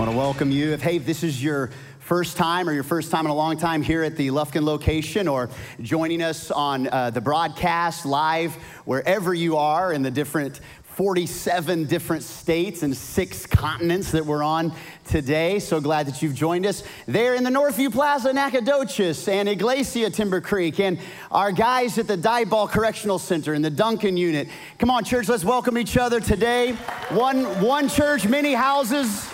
[0.00, 0.72] want to welcome you.
[0.72, 1.68] If, hey, this is your
[1.98, 5.28] first time or your first time in a long time here at the Lufkin location
[5.28, 5.50] or
[5.82, 8.54] joining us on uh, the broadcast live,
[8.86, 10.60] wherever you are in the different
[10.94, 14.72] 47 different states and six continents that we're on
[15.04, 15.58] today.
[15.58, 16.82] So glad that you've joined us.
[17.06, 20.98] There in the Northview Plaza, Nacogdoches, and Iglesia Timber Creek, and
[21.30, 24.48] our guys at the Diboll Correctional Center and the Duncan unit.
[24.78, 26.72] Come on, church, let's welcome each other today.
[27.10, 29.30] One, one church, many houses.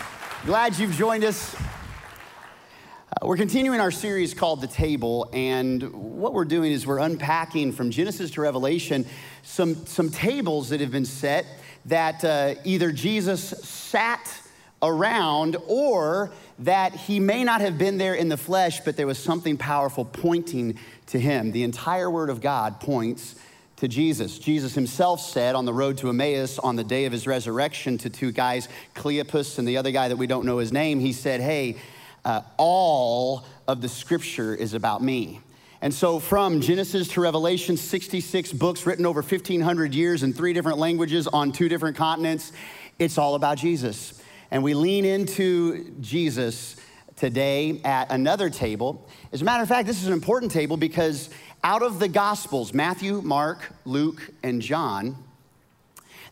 [0.46, 1.56] Glad you've joined us.
[1.56, 7.72] Uh, we're continuing our series called The Table, and what we're doing is we're unpacking
[7.72, 9.06] from Genesis to Revelation
[9.42, 11.46] some, some tables that have been set
[11.86, 14.40] that uh, either Jesus sat
[14.80, 16.30] around or
[16.60, 20.04] that he may not have been there in the flesh, but there was something powerful
[20.04, 21.50] pointing to him.
[21.50, 23.34] The entire Word of God points
[23.76, 24.38] to Jesus.
[24.38, 28.10] Jesus himself said on the road to Emmaus on the day of his resurrection to
[28.10, 31.40] two guys, Cleopas and the other guy that we don't know his name, he said,
[31.40, 31.76] Hey,
[32.24, 35.40] uh, all of the scripture is about me.
[35.82, 40.78] And so, from Genesis to Revelation, 66 books written over 1,500 years in three different
[40.78, 42.52] languages on two different continents,
[42.98, 44.20] it's all about Jesus.
[44.50, 46.76] And we lean into Jesus
[47.16, 49.08] today at another table.
[49.32, 51.30] As a matter of fact, this is an important table because
[51.64, 55.16] out of the Gospels, Matthew, Mark, Luke, and John,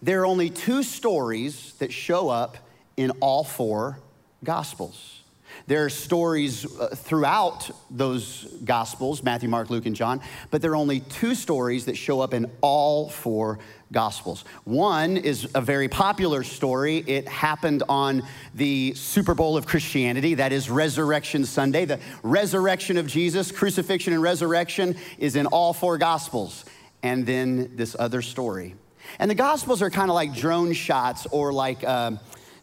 [0.03, 2.57] there are only two stories that show up
[2.97, 3.99] in all four
[4.43, 5.24] Gospels.
[5.67, 10.77] There are stories uh, throughout those Gospels Matthew, Mark, Luke, and John, but there are
[10.77, 13.59] only two stories that show up in all four
[13.91, 14.45] Gospels.
[14.65, 16.99] One is a very popular story.
[17.07, 21.87] It happened on the Super Bowl of Christianity, that is Resurrection Sunday.
[21.87, 26.65] The resurrection of Jesus, crucifixion and resurrection, is in all four Gospels.
[27.03, 28.75] And then this other story.
[29.19, 31.83] And the Gospels are kind of like drone shots or like.
[31.85, 32.13] Uh,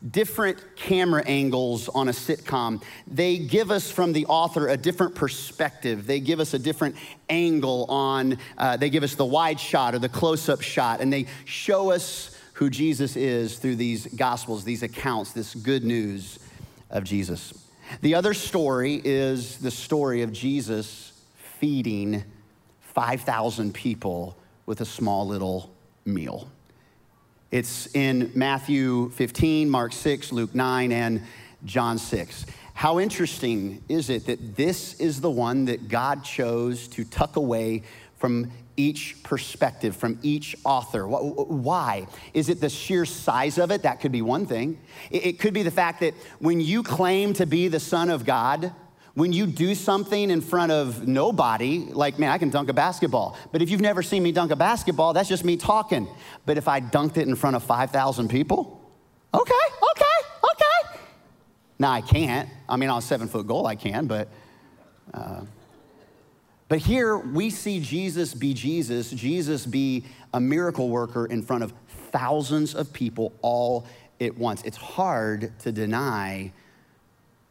[0.10, 2.82] different camera angles on a sitcom.
[3.08, 6.08] They give us from the author a different perspective.
[6.08, 6.96] They give us a different
[7.30, 11.14] angle on, uh, they give us the wide shot or the close up shot, and
[11.14, 16.40] they show us who Jesus is through these gospels, these accounts, this good news
[16.90, 17.54] of Jesus.
[18.02, 21.12] The other story is the story of Jesus
[21.60, 22.24] feeding
[22.82, 25.74] 5,000 people with a small little
[26.06, 26.50] meal.
[27.52, 31.22] It's in Matthew 15, Mark 6, Luke 9, and
[31.66, 32.46] John 6.
[32.74, 37.84] How interesting is it that this is the one that God chose to tuck away
[38.16, 41.06] from each perspective, from each author?
[41.06, 42.08] Why?
[42.34, 43.84] Is it the sheer size of it?
[43.84, 44.80] That could be one thing.
[45.10, 48.74] It could be the fact that when you claim to be the Son of God,
[49.14, 53.38] when you do something in front of nobody, like, man, I can dunk a basketball.
[53.52, 56.08] But if you've never seen me dunk a basketball, that's just me talking.
[56.46, 58.82] But if I dunked it in front of 5,000 people,
[59.34, 59.54] okay,
[59.92, 61.00] okay, okay.
[61.78, 62.48] Now I can't.
[62.70, 64.30] I mean, on a seven foot goal, I can, but.
[65.14, 65.42] Uh,
[66.72, 71.74] but here we see Jesus be Jesus, Jesus be a miracle worker in front of
[72.12, 73.86] thousands of people all
[74.22, 74.62] at once.
[74.64, 76.54] It's hard to deny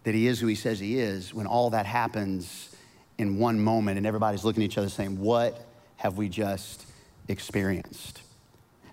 [0.05, 2.75] that he is who he says he is when all that happens
[3.19, 5.67] in one moment and everybody's looking at each other saying, What
[5.97, 6.87] have we just
[7.29, 8.23] experienced?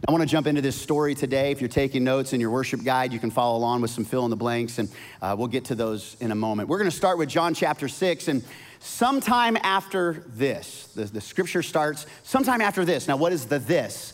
[0.07, 1.49] I want to jump into this story today.
[1.51, 4.25] If you're taking notes in your worship guide, you can follow along with some fill
[4.25, 4.89] in the blanks, and
[5.23, 6.69] uh, we'll get to those in a moment.
[6.69, 8.43] We're going to start with John chapter 6, and
[8.79, 13.07] sometime after this, the, the scripture starts sometime after this.
[13.07, 14.13] Now, what is the this?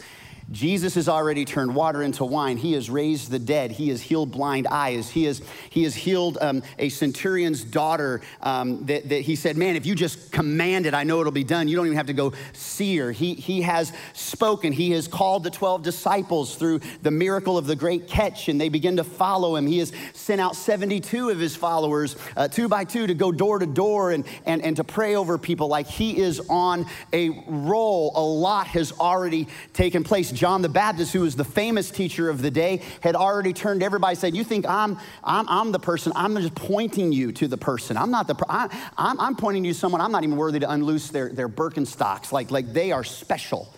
[0.51, 2.57] Jesus has already turned water into wine.
[2.57, 3.71] He has raised the dead.
[3.71, 5.09] He has healed blind eyes.
[5.09, 9.75] He has, he has healed um, a centurion's daughter um, that, that he said, Man,
[9.75, 11.67] if you just command it, I know it'll be done.
[11.67, 13.11] You don't even have to go see her.
[13.11, 14.73] He, he has spoken.
[14.73, 18.69] He has called the 12 disciples through the miracle of the great catch, and they
[18.69, 19.65] begin to follow him.
[19.65, 23.59] He has sent out 72 of his followers, uh, two by two, to go door
[23.59, 28.11] to door and, and, and to pray over people like he is on a roll.
[28.15, 30.32] A lot has already taken place.
[30.33, 34.15] John the Baptist, who was the famous teacher of the day, had already turned everybody
[34.15, 36.11] said, You think I'm, I'm, I'm the person?
[36.15, 37.97] I'm just pointing you to the person.
[37.97, 40.69] I'm not the, I, I'm, I'm pointing you to someone I'm not even worthy to
[40.69, 42.31] unloose their, their Birkenstocks.
[42.31, 43.73] Like, like they are special.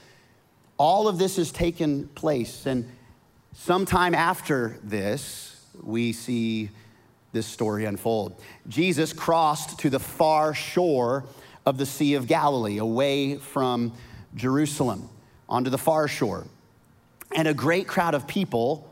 [0.77, 2.65] All of this has taken place.
[2.65, 2.89] And
[3.53, 6.69] sometime after this, we see
[7.31, 8.41] this story unfold.
[8.67, 11.25] Jesus crossed to the far shore
[11.65, 13.93] of the Sea of Galilee, away from
[14.35, 15.09] Jerusalem
[15.47, 16.45] onto the far shore.
[17.35, 18.89] And a great crowd of people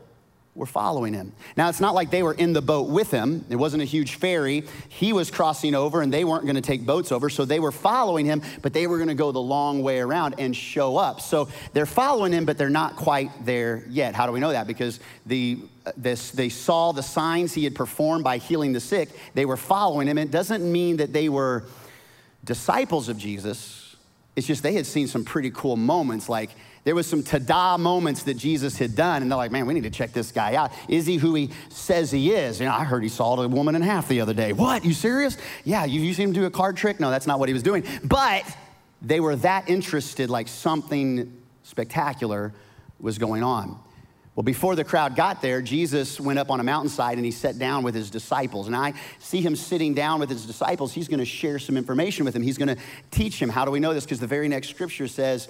[0.54, 1.32] were following him.
[1.56, 3.44] Now, it's not like they were in the boat with him.
[3.50, 4.64] It wasn't a huge ferry.
[4.88, 7.28] He was crossing over and they weren't going to take boats over.
[7.28, 10.36] So they were following him, but they were going to go the long way around
[10.38, 11.20] and show up.
[11.20, 14.14] So they're following him, but they're not quite there yet.
[14.14, 14.68] How do we know that?
[14.68, 19.08] Because the, uh, this, they saw the signs he had performed by healing the sick.
[19.34, 20.18] They were following him.
[20.18, 21.64] It doesn't mean that they were
[22.44, 23.83] disciples of Jesus.
[24.36, 26.50] It's just they had seen some pretty cool moments like
[26.84, 29.84] there was some ta-da moments that Jesus had done, and they're like, man, we need
[29.84, 30.70] to check this guy out.
[30.86, 32.60] Is he who he says he is?
[32.60, 34.52] You know, I heard he sawed a woman in half the other day.
[34.52, 34.84] What?
[34.84, 35.38] You serious?
[35.64, 37.00] Yeah, you, you seen him do a card trick?
[37.00, 37.84] No, that's not what he was doing.
[38.04, 38.44] But
[39.00, 41.32] they were that interested, like something
[41.62, 42.52] spectacular
[43.00, 43.78] was going on.
[44.34, 47.56] Well, before the crowd got there, Jesus went up on a mountainside and he sat
[47.56, 48.66] down with his disciples.
[48.66, 50.92] And I see him sitting down with his disciples.
[50.92, 52.42] He's going to share some information with them.
[52.42, 52.82] He's going to
[53.12, 53.48] teach him.
[53.48, 54.04] How do we know this?
[54.04, 55.48] Because the very next scripture says,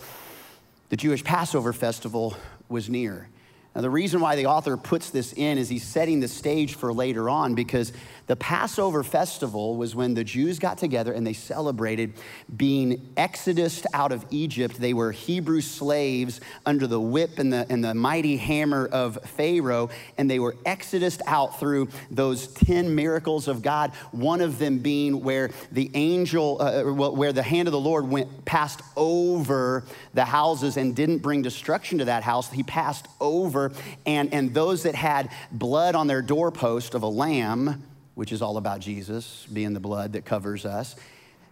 [0.90, 2.36] the Jewish Passover festival
[2.68, 3.28] was near.
[3.74, 6.92] Now, the reason why the author puts this in is he's setting the stage for
[6.92, 7.92] later on because
[8.26, 12.14] the Passover festival was when the Jews got together and they celebrated
[12.56, 14.80] being exodus out of Egypt.
[14.80, 19.90] They were Hebrew slaves under the whip and the, and the mighty hammer of Pharaoh,
[20.16, 23.92] and they were exodus out through those 10 miracles of God.
[24.10, 28.44] One of them being where the angel, uh where the hand of the Lord went,
[28.46, 29.84] passed over
[30.14, 32.50] the houses and didn't bring destruction to that house.
[32.50, 33.72] He passed over,
[34.06, 37.82] and, and those that had blood on their doorpost of a lamb,
[38.14, 40.96] which is all about Jesus being the blood that covers us,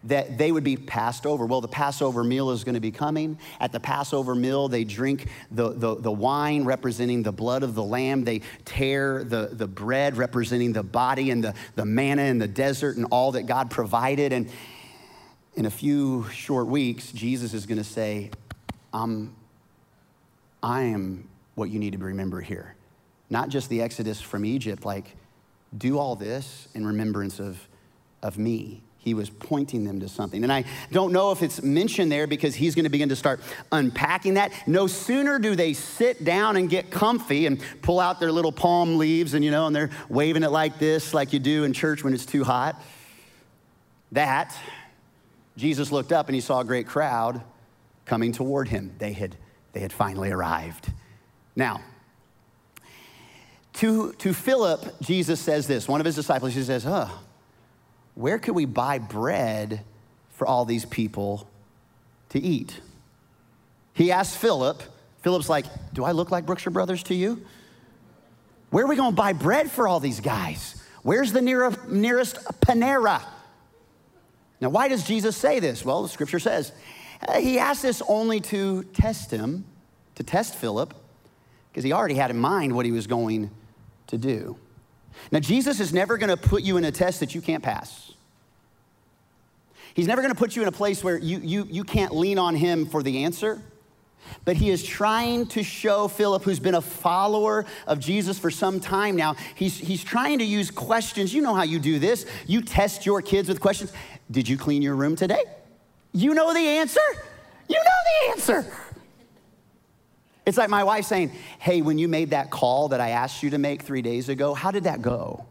[0.05, 1.47] that they would be passed over.
[1.47, 3.39] Well, the Passover meal is going to be coming.
[3.61, 7.85] At the Passover meal, they drink the, the, the, wine representing the blood of the
[7.85, 8.25] lamb.
[8.25, 12.97] They tear the, the bread representing the body and the, the manna in the desert
[12.97, 14.33] and all that God provided.
[14.33, 14.51] And
[15.55, 18.31] in a few short weeks, Jesus is going to say,
[18.93, 19.35] um,
[20.63, 22.75] I am what you need to remember here.
[23.31, 25.17] Not just the exodus from Egypt, like,
[25.77, 27.69] do all this in remembrance of,
[28.23, 28.83] of me.
[28.99, 30.45] He was pointing them to something.
[30.45, 33.41] And I don't know if it's mentioned there because he's going to begin to start
[33.73, 34.53] unpacking that.
[34.69, 38.99] No sooner do they sit down and get comfy and pull out their little palm
[38.99, 42.05] leaves and, you know, and they're waving it like this, like you do in church
[42.05, 42.81] when it's too hot.
[44.13, 44.57] That,
[45.57, 47.43] Jesus looked up and he saw a great crowd
[48.05, 48.95] coming toward him.
[48.99, 49.37] They had,
[49.73, 50.93] they had finally arrived.
[51.57, 51.81] Now,
[53.75, 55.89] to, to Philip, Jesus says this.
[55.89, 57.09] One of his disciples, he says, Huh,
[58.15, 59.85] where could we buy bread
[60.31, 61.49] for all these people
[62.31, 62.81] to eat?
[63.95, 64.83] He asks Philip.
[65.23, 67.45] Philip's like, Do I look like Brookshire Brothers to you?
[68.71, 70.83] Where are we going to buy bread for all these guys?
[71.03, 73.23] Where's the near, nearest Panera?
[74.61, 75.85] Now, why does Jesus say this?
[75.85, 76.73] Well, the scripture says
[77.39, 79.65] he asked this only to test him,
[80.15, 80.95] to test Philip,
[81.71, 83.51] because he already had in mind what he was going
[84.13, 84.57] to do.
[85.31, 88.13] Now, Jesus is never going to put you in a test that you can't pass.
[89.95, 92.39] He's never going to put you in a place where you, you, you can't lean
[92.39, 93.61] on him for the answer.
[94.45, 98.81] But he is trying to show Philip, who's been a follower of Jesus for some
[98.81, 101.35] time now, he's, he's trying to use questions.
[101.35, 102.25] You know how you do this.
[102.47, 103.93] You test your kids with questions.
[104.31, 105.43] Did you clean your room today?
[106.13, 107.01] You know the answer?
[107.69, 108.73] You know the answer.
[110.45, 113.51] It's like my wife saying, Hey, when you made that call that I asked you
[113.51, 115.47] to make three days ago, how did that go?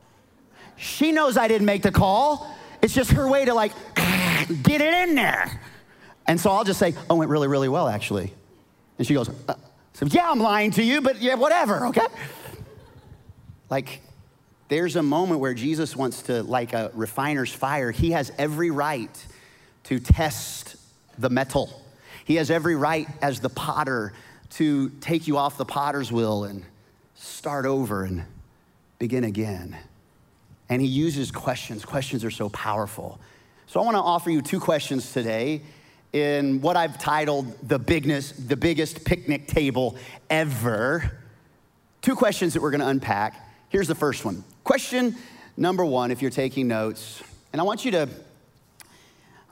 [0.76, 2.56] She knows I didn't make the call.
[2.82, 5.62] It's just her way to like get it in there.
[6.28, 8.34] And so I'll just say, Oh, it went really, really well, actually.
[8.98, 9.56] And she goes, uh,
[9.94, 12.08] so, Yeah, I'm lying to you, but yeah, whatever, okay?
[13.70, 14.02] Like,
[14.68, 19.26] there's a moment where Jesus wants to, like a refiner's fire, he has every right
[19.86, 20.76] to test
[21.18, 21.82] the metal.
[22.24, 24.14] He has every right as the potter
[24.52, 26.64] to take you off the potter's wheel and
[27.16, 28.26] start over and
[29.00, 29.78] begin again.
[30.70, 31.86] And he uses questions.
[31.86, 33.20] Questions are so powerful.
[33.68, 35.62] So I want to offer you two questions today
[36.14, 39.96] in what I've titled the bigness, the biggest picnic table
[40.30, 41.20] ever.
[42.02, 43.50] Two questions that we're going to unpack.
[43.70, 44.44] Here's the first one.
[44.64, 45.16] Question
[45.56, 47.24] number 1 if you're taking notes.
[47.54, 48.10] And I want you to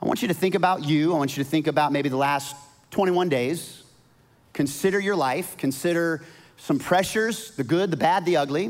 [0.02, 1.14] I want you to think about you.
[1.14, 2.56] I want you to think about maybe the last
[2.90, 3.79] 21 days
[4.52, 6.22] Consider your life, consider
[6.56, 8.68] some pressures the good, the bad, the ugly.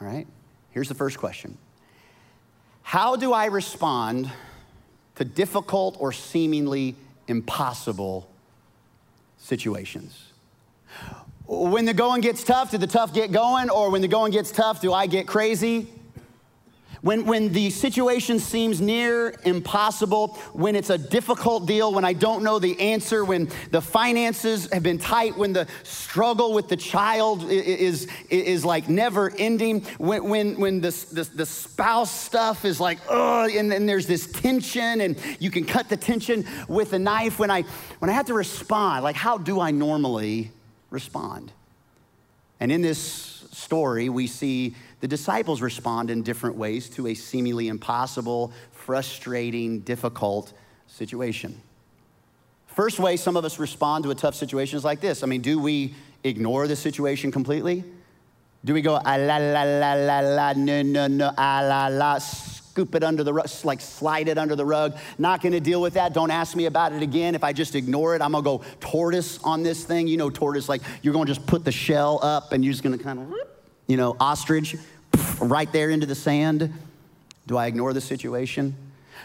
[0.00, 0.26] All right,
[0.70, 1.56] here's the first question
[2.82, 4.30] How do I respond
[5.16, 6.94] to difficult or seemingly
[7.26, 8.28] impossible
[9.38, 10.32] situations?
[11.46, 13.70] When the going gets tough, do the tough get going?
[13.70, 15.88] Or when the going gets tough, do I get crazy?
[17.00, 22.42] When, when the situation seems near impossible, when it's a difficult deal, when I don't
[22.42, 27.44] know the answer, when the finances have been tight, when the struggle with the child
[27.48, 32.98] is, is, like never ending, when, when, when the, the, the spouse stuff is like,
[33.08, 37.38] ugh, and then there's this tension, and you can cut the tension with a knife.
[37.38, 37.62] When I,
[38.00, 40.50] when I have to respond, like, how do I normally
[40.90, 41.52] respond?
[42.58, 42.98] And in this
[43.52, 50.52] story, we see the disciples respond in different ways to a seemingly impossible, frustrating, difficult
[50.86, 51.60] situation.
[52.66, 55.22] First way some of us respond to a tough situation is like this.
[55.22, 57.84] I mean, do we ignore the situation completely?
[58.64, 62.18] Do we go, ah, la, la, la, la, la, no, no, no, ah, la, la,
[62.18, 64.96] scoop it under the rug, like slide it under the rug?
[65.16, 66.12] Not gonna deal with that.
[66.12, 67.36] Don't ask me about it again.
[67.36, 70.08] If I just ignore it, I'm gonna go tortoise on this thing.
[70.08, 72.98] You know, tortoise, like you're gonna just put the shell up and you're just gonna
[72.98, 73.32] kind of
[73.88, 74.76] you know, ostrich,
[75.40, 76.72] right there into the sand?
[77.48, 78.76] Do I ignore the situation?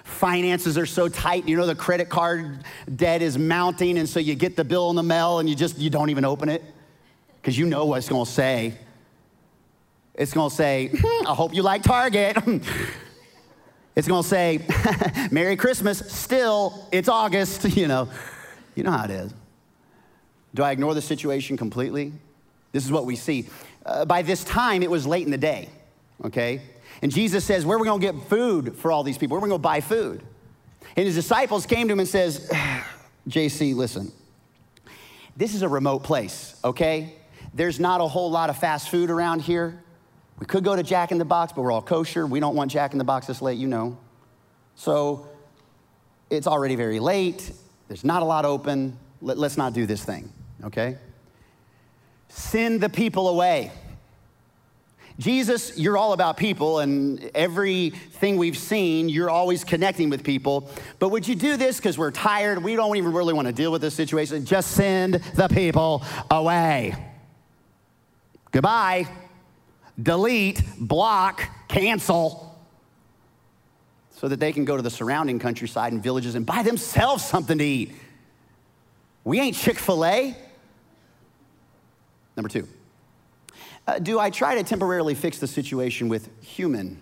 [0.03, 2.63] Finances are so tight, you know, the credit card
[2.95, 5.77] debt is mounting, and so you get the bill in the mail and you just,
[5.77, 6.63] you don't even open it
[7.41, 8.73] because you know what it's gonna say.
[10.15, 10.91] It's gonna say,
[11.27, 12.37] I hope you like Target.
[13.95, 14.65] it's gonna say,
[15.31, 18.09] Merry Christmas, still, it's August, you know.
[18.75, 19.33] You know how it is.
[20.53, 22.13] Do I ignore the situation completely?
[22.71, 23.47] This is what we see.
[23.85, 25.69] Uh, by this time, it was late in the day,
[26.23, 26.61] okay?
[27.01, 29.35] And Jesus says, where are we gonna get food for all these people?
[29.35, 30.23] Where are we gonna buy food?
[30.95, 32.49] And his disciples came to him and says,
[33.27, 34.11] JC, listen,
[35.35, 37.13] this is a remote place, okay?
[37.53, 39.83] There's not a whole lot of fast food around here.
[40.39, 42.25] We could go to Jack in the Box, but we're all kosher.
[42.25, 43.97] We don't want Jack in the Box this late, you know.
[44.75, 45.27] So
[46.29, 47.51] it's already very late.
[47.87, 48.97] There's not a lot open.
[49.21, 50.31] Let, us not do this thing,
[50.63, 50.97] okay?
[52.35, 53.71] Send the people away.
[55.19, 60.69] Jesus, you're all about people, and everything we've seen, you're always connecting with people.
[60.97, 62.63] But would you do this because we're tired?
[62.63, 64.43] We don't even really want to deal with this situation.
[64.43, 66.95] Just send the people away.
[68.51, 69.07] Goodbye.
[70.01, 72.57] Delete, block, cancel,
[74.15, 77.59] so that they can go to the surrounding countryside and villages and buy themselves something
[77.59, 77.93] to eat.
[79.23, 80.35] We ain't Chick fil A.
[82.35, 82.67] Number two,
[83.87, 87.01] uh, do I try to temporarily fix the situation with human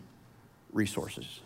[0.74, 1.40] resources?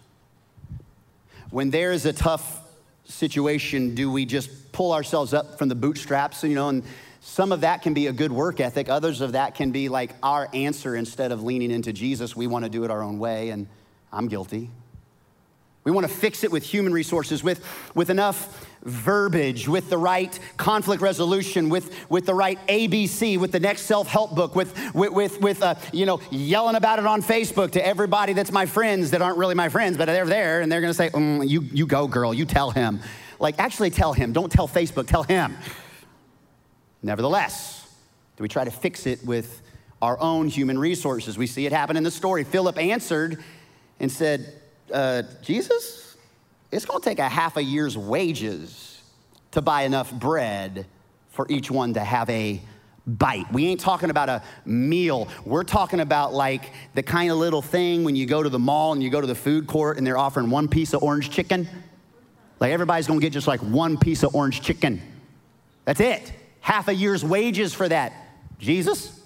[1.51, 2.62] When there is a tough
[3.06, 6.84] situation, do we just pull ourselves up from the bootstraps, you know, and
[7.22, 8.88] some of that can be a good work ethic.
[8.88, 12.36] Others of that can be like our answer instead of leaning into Jesus.
[12.36, 13.68] We want to do it our own way, and
[14.12, 14.70] I'm guilty.
[15.84, 17.65] We want to fix it with human resources, with,
[17.96, 23.60] with enough verbiage, with the right conflict resolution, with, with the right ABC, with the
[23.60, 27.22] next self help book, with, with, with, with uh, you know, yelling about it on
[27.22, 30.72] Facebook to everybody that's my friends that aren't really my friends, but they're there and
[30.72, 33.00] they're to say, mm, you, you go, girl, you tell him.
[33.39, 34.32] Like, actually tell him.
[34.32, 35.58] Don't tell Facebook, tell him.
[37.01, 37.88] Nevertheless,
[38.38, 39.62] do we try to fix it with
[40.01, 41.38] our own human resources?
[41.38, 42.44] We see it happen in the story.
[42.44, 43.44] Philip answered
[44.00, 44.54] and said,
[44.94, 46.04] uh, Jesus,
[46.75, 49.01] it's to take a half a year's wages
[49.51, 50.86] to buy enough bread
[51.29, 52.62] for each one to have a
[53.08, 53.51] bite.
[53.53, 55.29] We ain't talking about a meal.
[55.46, 58.91] We're talking about like the kind of little thing when you go to the mall
[58.91, 61.67] and you go to the food court and they're offering one piece of orange chicken.
[62.60, 65.01] Like everybody's gonna get just like one piece of orange chicken.
[65.86, 66.34] That's it.
[66.60, 68.12] Half a year's wages for that.
[68.60, 69.22] Jesus?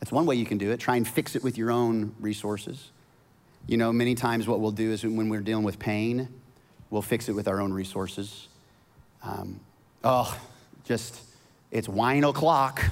[0.00, 0.80] That's one way you can do it.
[0.80, 2.90] Try and fix it with your own resources.
[3.66, 6.28] You know, many times what we'll do is when we're dealing with pain,
[6.90, 8.48] we'll fix it with our own resources.
[9.22, 9.60] Um,
[10.02, 10.38] oh,
[10.84, 11.20] just,
[11.70, 12.82] it's wine o'clock.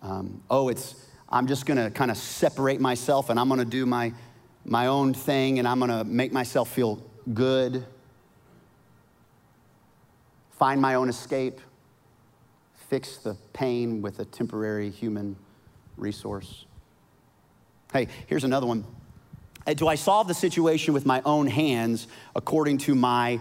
[0.00, 0.94] Um, oh, it's,
[1.28, 4.12] I'm just gonna kind of separate myself and I'm gonna do my,
[4.64, 7.02] my own thing and I'm gonna make myself feel
[7.34, 7.84] good,
[10.50, 11.60] find my own escape
[12.88, 15.36] fix the pain with a temporary human
[15.96, 16.64] resource.
[17.92, 18.84] Hey, here's another one.
[19.76, 23.40] Do I solve the situation with my own hands according to my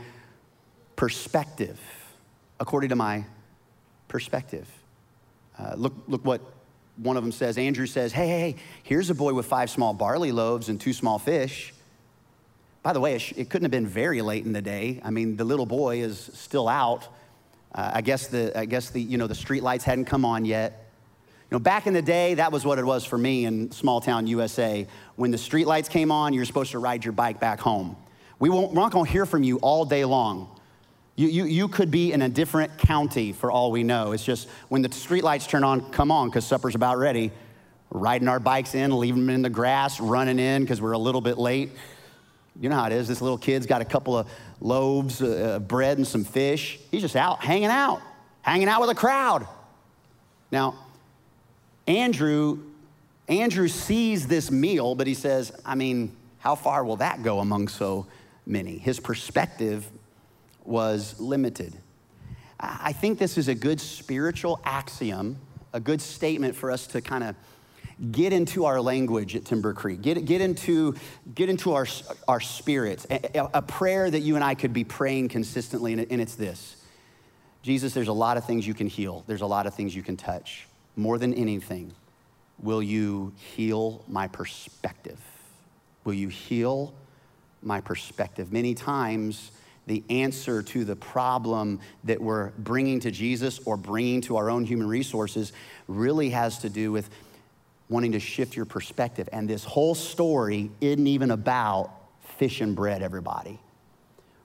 [0.96, 1.80] perspective?
[2.60, 3.26] According to my
[4.08, 4.68] perspective.
[5.58, 6.42] Uh, look, look what
[6.98, 7.58] one of them says.
[7.58, 10.94] Andrew says, hey, hey, hey, here's a boy with five small barley loaves and two
[10.94, 11.74] small fish.
[12.84, 15.02] By the way, it couldn't have been very late in the day.
[15.04, 17.08] I mean, the little boy is still out
[17.78, 20.46] uh, I guess the I guess the you know the street lights hadn't come on
[20.46, 20.87] yet.
[21.50, 24.02] You know, back in the day, that was what it was for me in small
[24.02, 24.86] town USA.
[25.16, 27.96] When the street lights came on, you're supposed to ride your bike back home.
[28.38, 30.60] We won't, we're not going to hear from you all day long.
[31.16, 34.12] You, you, you could be in a different county for all we know.
[34.12, 37.32] It's just when the street lights turn on, come on, because supper's about ready.
[37.90, 41.22] riding our bikes in, leaving them in the grass, running in because we're a little
[41.22, 41.72] bit late.
[42.60, 43.08] You know how it is.
[43.08, 44.28] This little kid's got a couple of
[44.60, 46.80] loaves of uh, bread and some fish.
[46.92, 48.02] He's just out hanging out,
[48.42, 49.48] hanging out with a crowd.
[50.52, 50.76] Now,
[51.88, 52.60] Andrew,
[53.28, 57.70] Andrew sees this meal, but he says, I mean, how far will that go among
[57.70, 58.08] so
[58.46, 58.78] many?
[58.78, 59.90] His perspective
[60.64, 61.74] was limited.
[62.60, 65.38] I think this is a good spiritual axiom,
[65.74, 67.36] a good statement for us to kind of
[68.12, 70.96] get into our language at Timber Creek, get, get, into,
[71.34, 71.88] get into our,
[72.28, 76.36] our spirits, a, a prayer that you and I could be praying consistently, and it's
[76.36, 76.76] this
[77.64, 80.04] Jesus, there's a lot of things you can heal, there's a lot of things you
[80.04, 80.68] can touch.
[80.98, 81.94] More than anything,
[82.60, 85.20] will you heal my perspective?
[86.04, 86.94] Will you heal
[87.62, 88.52] my perspective?
[88.52, 89.52] Many times,
[89.86, 94.66] the answer to the problem that we're bringing to Jesus or bringing to our own
[94.66, 95.54] human resources
[95.88, 97.10] really has to do with
[97.90, 99.30] wanting to shift your perspective.
[99.32, 101.92] And this whole story isn't even about
[102.38, 103.60] fish and bread, everybody.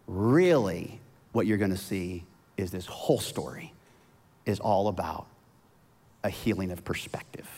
[0.07, 1.01] Really,
[1.33, 2.25] what you're gonna see
[2.59, 3.73] is this whole story
[4.45, 5.27] is all about
[6.25, 7.49] a healing of perspective.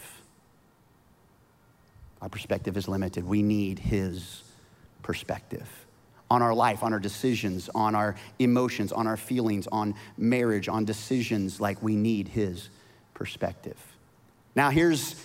[2.22, 3.24] Our perspective is limited.
[3.24, 4.42] We need His
[5.02, 5.68] perspective
[6.30, 10.84] on our life, on our decisions, on our emotions, on our feelings, on marriage, on
[10.84, 11.60] decisions.
[11.60, 12.70] Like we need His
[13.12, 13.76] perspective.
[14.56, 15.16] Now, here's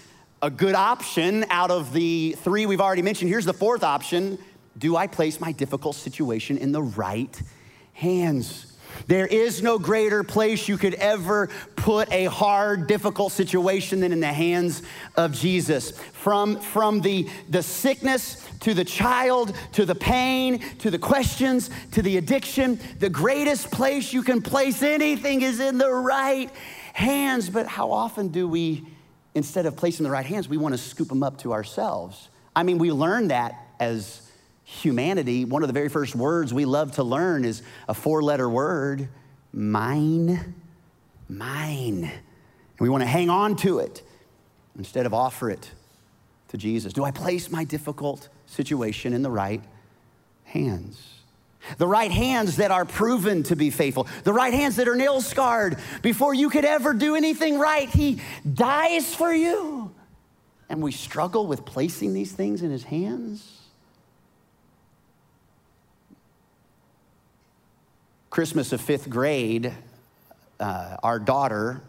[0.41, 3.29] a good option out of the three we've already mentioned.
[3.29, 4.37] Here's the fourth option
[4.77, 7.41] Do I place my difficult situation in the right
[7.93, 8.68] hands?
[9.07, 14.19] There is no greater place you could ever put a hard, difficult situation than in
[14.19, 14.81] the hands
[15.15, 15.91] of Jesus.
[15.91, 22.01] From, from the, the sickness to the child to the pain to the questions to
[22.01, 26.51] the addiction, the greatest place you can place anything is in the right
[26.93, 27.49] hands.
[27.49, 28.85] But how often do we?
[29.35, 32.29] instead of placing the right hands, we want to scoop them up to ourselves.
[32.55, 34.28] I mean, we learn that as
[34.69, 35.45] humanity.
[35.45, 39.09] One of the very first words we love to learn is a four letter word
[39.51, 40.55] mine.
[41.27, 42.03] Mine.
[42.03, 44.03] And we want to hang on to it
[44.77, 45.71] instead of offer it
[46.49, 46.93] to Jesus.
[46.93, 49.61] Do I place my difficult situation in the right
[50.43, 51.03] hands?
[51.77, 55.19] The right hands that are proven to be faithful, the right hands that are nail
[55.19, 55.77] scarred.
[56.01, 58.21] Before you could ever do anything right, He
[58.51, 59.93] dies for you.
[60.69, 63.58] And we struggle with placing these things in His hands.
[68.29, 69.73] Christmas of fifth grade,
[70.59, 71.81] uh, our daughter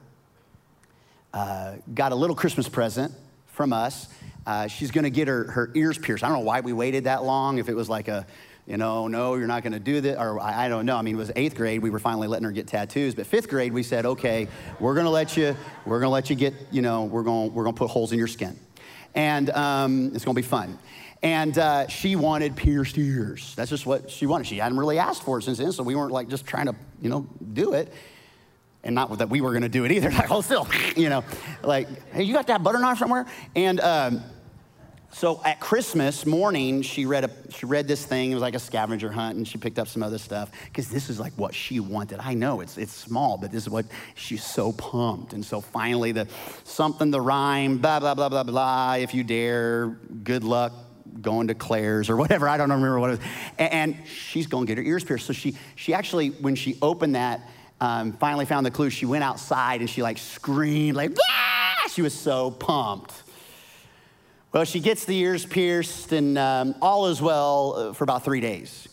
[1.35, 3.13] uh, got a little Christmas present
[3.47, 4.09] from us.
[4.47, 6.25] Uh, she's going to get her, her ears pierced.
[6.25, 8.27] I don't know why we waited that long, if it was like a
[8.67, 10.21] you know, no, you're not going to do that.
[10.21, 10.97] Or I, I, don't know.
[10.97, 11.83] I mean, it was eighth grade.
[11.83, 13.17] We were finally letting her get tattoos.
[13.17, 14.47] But fifth grade, we said, okay,
[14.79, 17.53] we're going to let you, we're going to let you get, you know, we're going
[17.53, 18.57] we're going to put holes in your skin.
[19.15, 20.79] And um, it's going to be fun.
[21.23, 23.55] And uh, she wanted pierced ears.
[23.55, 24.47] That's just what she wanted.
[24.47, 26.75] She hadn't really asked for it since then, so we weren't like just trying to,
[27.03, 27.93] you know, do it.
[28.83, 30.11] And not that we were to do it either.
[30.21, 31.23] Like, oh, still, you know,
[31.63, 33.27] like, hey, you got that butter knife somewhere?
[33.55, 34.23] And um,
[35.13, 38.31] so at Christmas morning, she read, a, she read this thing.
[38.31, 41.11] It was like a scavenger hunt, and she picked up some other stuff because this
[41.11, 42.21] is like what she wanted.
[42.21, 45.35] I know it's, it's small, but this is what she's so pumped.
[45.35, 46.29] And so finally, the
[46.65, 48.95] something, the rhyme, blah, blah, blah, blah, blah.
[48.95, 49.89] If you dare,
[50.23, 50.73] good luck
[51.21, 52.49] going to Claire's or whatever.
[52.49, 53.29] I don't remember what it was.
[53.59, 55.27] And, and she's going to get her ears pierced.
[55.27, 57.41] So she, she actually, when she opened that,
[57.81, 61.89] um, finally found the clue, she went outside and she like screamed, like, ah!
[61.91, 63.13] She was so pumped.
[64.53, 68.41] Well, she gets the ears pierced, and um, all is well uh, for about three
[68.41, 68.89] days.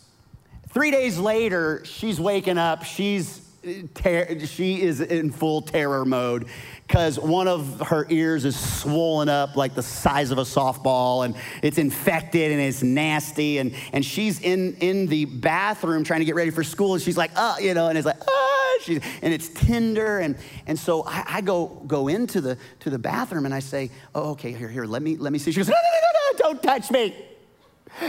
[0.70, 2.84] Three days later, she's waking up.
[2.84, 6.48] She's uh, ter- she is in full terror mode
[6.88, 11.36] because one of her ears is swollen up like the size of a softball and
[11.62, 16.36] it's infected and it's nasty and, and she's in, in the bathroom trying to get
[16.36, 19.34] ready for school and she's like oh you know and it's like oh She's, and
[19.34, 20.20] it's tender.
[20.20, 23.92] And, and so I, I, go, go into the, to the bathroom and I say,
[24.16, 25.52] oh, okay, here, here, let me, let me see.
[25.52, 27.16] She goes, no, no, no, no, don't touch me.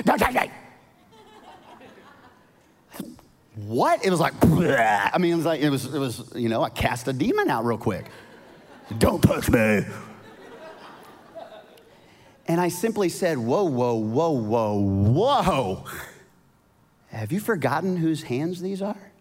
[0.04, 0.50] Don't touch me.
[3.56, 4.04] what?
[4.04, 5.10] It was like, bleh.
[5.12, 7.50] I mean, it was like, it was, it was, you know, I cast a demon
[7.50, 8.06] out real quick.
[8.96, 9.84] Don't touch me.
[12.46, 15.84] And I simply said, Whoa, whoa, whoa, whoa, whoa.
[17.08, 19.12] Have you forgotten whose hands these are?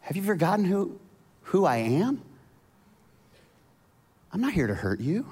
[0.00, 0.98] Have you forgotten who,
[1.42, 2.22] who I am?
[4.32, 5.26] I'm not here to hurt you.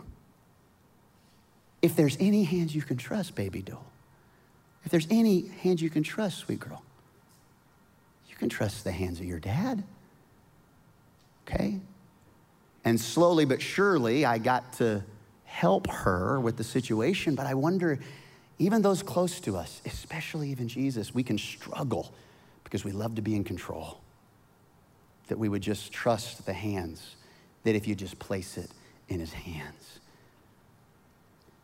[1.82, 3.84] If there's any hands you can trust, baby doll,
[4.84, 6.82] if there's any hands you can trust, sweet girl,
[8.28, 9.82] you can trust the hands of your dad.
[11.46, 11.80] Okay?
[12.84, 15.04] And slowly but surely, I got to
[15.44, 17.98] help her with the situation, but I wonder,
[18.58, 22.12] even those close to us, especially even Jesus, we can struggle
[22.64, 24.00] because we love to be in control.
[25.28, 27.16] That we would just trust the hands,
[27.64, 28.70] that if you just place it
[29.08, 30.00] in his hands,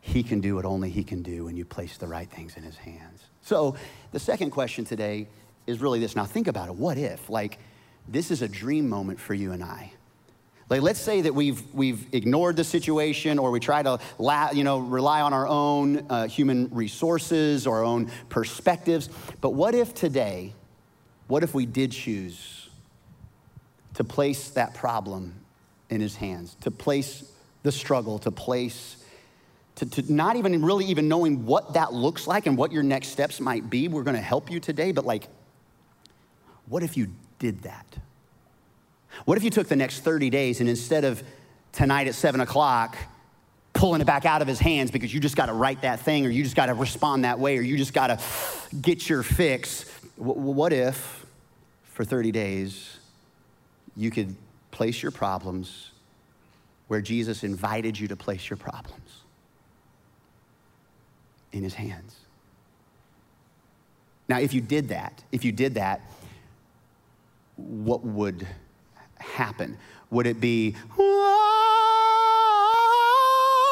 [0.01, 2.63] he can do what only he can do when you place the right things in
[2.63, 3.23] his hands.
[3.41, 3.75] So,
[4.11, 5.27] the second question today
[5.67, 6.15] is really this.
[6.15, 6.75] Now, think about it.
[6.75, 7.29] What if?
[7.29, 7.59] Like,
[8.07, 9.91] this is a dream moment for you and I.
[10.69, 14.63] Like, let's say that we've, we've ignored the situation or we try to la- you
[14.63, 19.09] know, rely on our own uh, human resources or our own perspectives.
[19.41, 20.53] But what if today,
[21.27, 22.69] what if we did choose
[23.95, 25.33] to place that problem
[25.89, 27.31] in his hands, to place
[27.63, 28.97] the struggle, to place,
[29.75, 33.07] to, to not even really even knowing what that looks like and what your next
[33.07, 33.87] steps might be?
[33.87, 35.27] We're gonna help you today, but like,
[36.67, 37.07] what if you
[37.39, 37.87] did that?
[39.25, 41.23] What if you took the next 30 days and instead of
[41.71, 42.97] tonight at seven o'clock,
[43.73, 46.25] pulling it back out of his hands because you just got to write that thing
[46.25, 48.19] or you just got to respond that way or you just got to
[48.81, 49.89] get your fix.
[50.17, 51.25] What if
[51.83, 52.97] for 30 days
[53.95, 54.35] you could
[54.71, 55.91] place your problems
[56.87, 59.21] where Jesus invited you to place your problems
[61.51, 62.15] in his hands?
[64.27, 66.01] Now, if you did that, if you did that,
[67.55, 68.45] what would
[69.19, 69.77] happen?
[70.11, 71.79] Would it be, ah,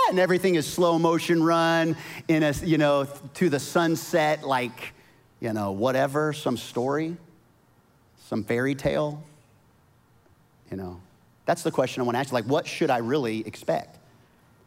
[0.10, 4.94] and everything is slow motion run in a, you know, to the sunset, like,
[5.40, 7.18] you know, whatever, some story,
[8.26, 9.24] some fairy tale?
[10.72, 11.00] You know,
[11.46, 12.32] that's the question I want to ask.
[12.32, 13.98] Like, what should I really expect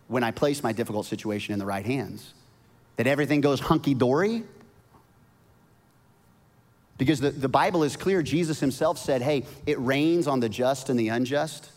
[0.09, 2.35] when I place my difficult situation in the right hands?
[2.97, 4.45] That everything goes hunky dory?
[7.01, 8.23] Because the, the Bible is clear.
[8.23, 11.71] Jesus himself said, hey, it rains on the just and the unjust,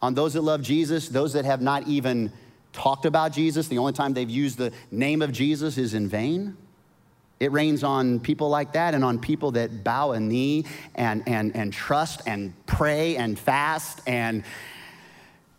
[0.00, 2.30] on those that love Jesus, those that have not even
[2.72, 3.66] talked about Jesus.
[3.66, 6.56] The only time they've used the name of Jesus is in vain.
[7.40, 11.56] It rains on people like that and on people that bow a knee and, and,
[11.56, 14.44] and trust and pray and fast and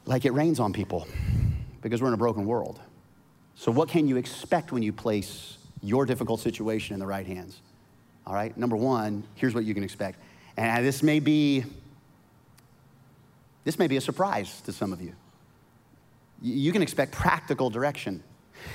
[0.06, 1.06] like it rains on people
[1.82, 2.80] because we're in a broken world.
[3.56, 7.60] So, what can you expect when you place your difficult situation in the right hands?
[8.31, 10.17] All right, number one, here's what you can expect.
[10.55, 11.65] And this may be
[13.65, 15.13] this may be a surprise to some of you.
[16.41, 18.23] You can expect practical direction.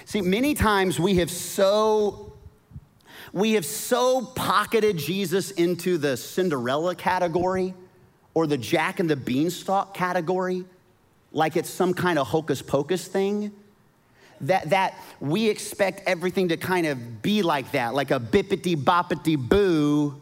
[0.05, 2.35] See, many times we have so
[3.33, 7.73] we have so pocketed Jesus into the Cinderella category
[8.35, 10.67] or the Jack and the Beanstalk category,
[11.33, 13.53] like it's some kind of hocus pocus thing
[14.43, 19.37] that, that we expect everything to kind of be like that, like a bippity boppity
[19.37, 20.21] boo,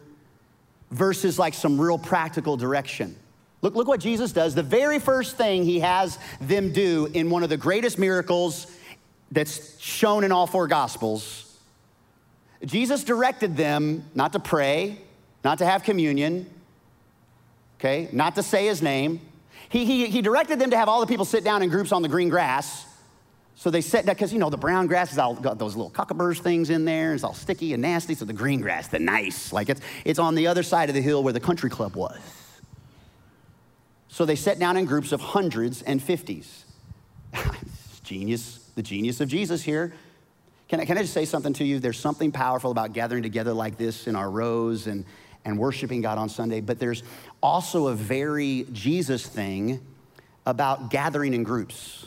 [0.91, 3.17] versus like some real practical direction.
[3.63, 4.55] Look, look what Jesus does.
[4.55, 8.67] The very first thing he has them do in one of the greatest miracles
[9.33, 11.57] that's shown in all four gospels,
[12.65, 14.99] Jesus directed them not to pray,
[15.43, 16.49] not to have communion,
[17.81, 19.21] okay, not to say his name.
[19.69, 22.03] He, he, he directed them to have all the people sit down in groups on
[22.03, 22.87] the green grass
[23.57, 25.91] so they set that because you know the brown grass has all got those little
[25.91, 27.15] cockaburs things in there.
[27.15, 28.15] It's all sticky and nasty.
[28.15, 31.01] So the green grass, the nice, like it's it's on the other side of the
[31.01, 32.19] hill where the country club was.
[34.09, 36.65] So they sat down in groups of hundreds and fifties.
[38.05, 39.93] genius, the genius of Jesus here.
[40.69, 41.79] Can I, can I just say something to you?
[41.79, 45.05] There's something powerful about gathering together like this in our rows and,
[45.45, 47.03] and worshiping God on Sunday, but there's
[47.43, 49.81] also a very Jesus thing
[50.47, 52.07] about gathering in groups.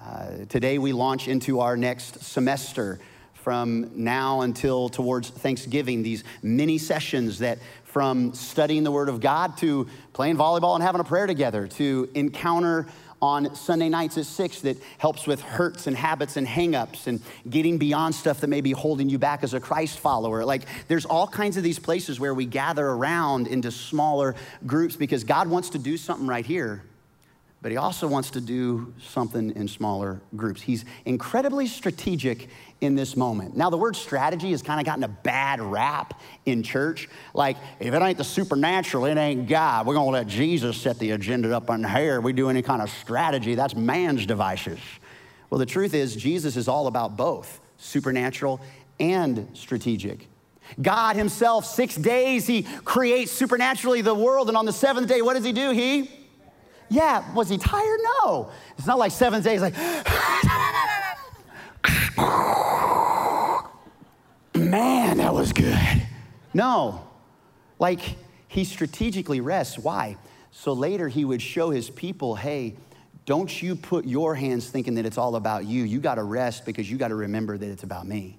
[0.00, 3.00] Uh, today, we launch into our next semester
[3.34, 9.56] from now until towards Thanksgiving, these mini sessions that from studying the Word of God
[9.58, 12.86] to playing volleyball and having a prayer together to encounter
[13.20, 17.78] on Sunday nights at 6 that helps with hurts and habits and hangups and getting
[17.78, 20.44] beyond stuff that may be holding you back as a Christ follower.
[20.44, 25.24] Like there's all kinds of these places where we gather around into smaller groups because
[25.24, 26.84] God wants to do something right here
[27.60, 30.62] but he also wants to do something in smaller groups.
[30.62, 32.48] He's incredibly strategic
[32.80, 33.56] in this moment.
[33.56, 37.08] Now, the word strategy has kind of gotten a bad rap in church.
[37.34, 39.86] Like, if it ain't the supernatural, it ain't God.
[39.86, 42.20] We're gonna let Jesus set the agenda up in here.
[42.20, 44.78] We do any kind of strategy, that's man's devices.
[45.50, 48.60] Well, the truth is, Jesus is all about both supernatural
[49.00, 50.28] and strategic.
[50.80, 55.34] God Himself, six days, He creates supernaturally the world, and on the seventh day, what
[55.34, 55.70] does He do?
[55.70, 56.17] He
[56.90, 58.00] yeah, was he tired?
[58.22, 58.50] No.
[58.76, 59.76] It's not like seven days, like,
[64.54, 66.02] man, that was good.
[66.54, 67.06] No.
[67.78, 68.00] Like,
[68.48, 69.78] he strategically rests.
[69.78, 70.16] Why?
[70.50, 72.76] So later he would show his people, hey,
[73.26, 75.84] don't you put your hands thinking that it's all about you.
[75.84, 78.38] You got to rest because you got to remember that it's about me.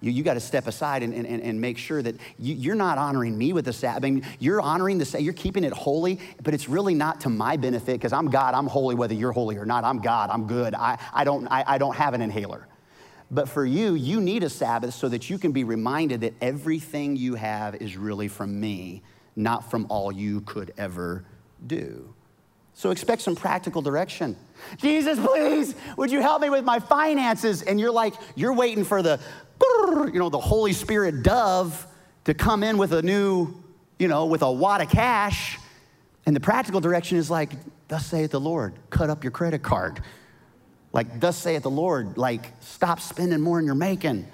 [0.00, 2.98] You, you got to step aside and, and, and make sure that you, are not
[2.98, 4.04] honoring me with the Sabbath.
[4.04, 7.28] I mean, you're honoring the Sabbath, you're keeping it holy, but it's really not to
[7.28, 9.84] my benefit because I'm God, I'm holy whether you're holy or not.
[9.84, 10.74] I'm God, I'm good.
[10.74, 12.68] I, I, don't, I, I don't have an inhaler.
[13.30, 17.16] But for you, you need a Sabbath so that you can be reminded that everything
[17.16, 19.02] you have is really from me,
[19.36, 21.24] not from all you could ever
[21.66, 22.14] do.
[22.78, 24.36] So expect some practical direction.
[24.76, 27.62] Jesus, please, would you help me with my finances?
[27.62, 29.18] And you're like, you're waiting for the
[29.60, 31.84] you know, the Holy Spirit dove
[32.22, 33.52] to come in with a new,
[33.98, 35.58] you know, with a wad of cash.
[36.24, 37.50] And the practical direction is like,
[37.88, 40.00] thus saith the Lord, cut up your credit card.
[40.92, 44.28] Like, thus saith the Lord, like, stop spending more than you're making.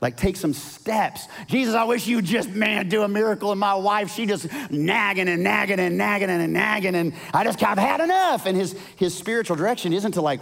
[0.00, 1.26] Like, take some steps.
[1.46, 4.12] Jesus, I wish you just, man, do a miracle in my wife.
[4.12, 8.44] She just nagging and nagging and nagging and nagging, and I just, I've had enough.
[8.44, 10.40] And his, his spiritual direction isn't to like,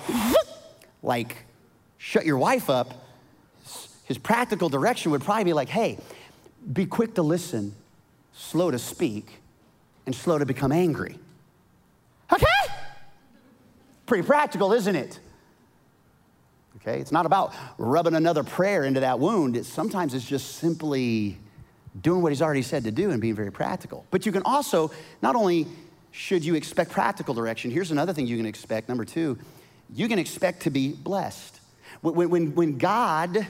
[1.02, 1.36] like,
[1.98, 3.04] shut your wife up
[4.04, 5.98] his practical direction would probably be like, hey,
[6.72, 7.74] be quick to listen,
[8.32, 9.40] slow to speak,
[10.06, 11.18] and slow to become angry.
[12.30, 12.46] Okay?
[14.06, 15.18] Pretty practical, isn't it?
[16.76, 19.56] Okay, it's not about rubbing another prayer into that wound.
[19.56, 21.38] It's, sometimes it's just simply
[22.00, 24.04] doing what he's already said to do and being very practical.
[24.10, 24.90] But you can also,
[25.22, 25.66] not only
[26.10, 28.88] should you expect practical direction, here's another thing you can expect.
[28.88, 29.38] Number two,
[29.94, 31.60] you can expect to be blessed.
[32.00, 33.46] When, when, when God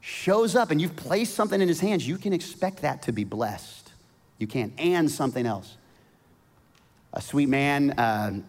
[0.00, 3.24] shows up and you've placed something in his hands, you can expect that to be
[3.24, 3.92] blessed.
[4.38, 5.76] You can, and something else.
[7.12, 8.40] A sweet man uh,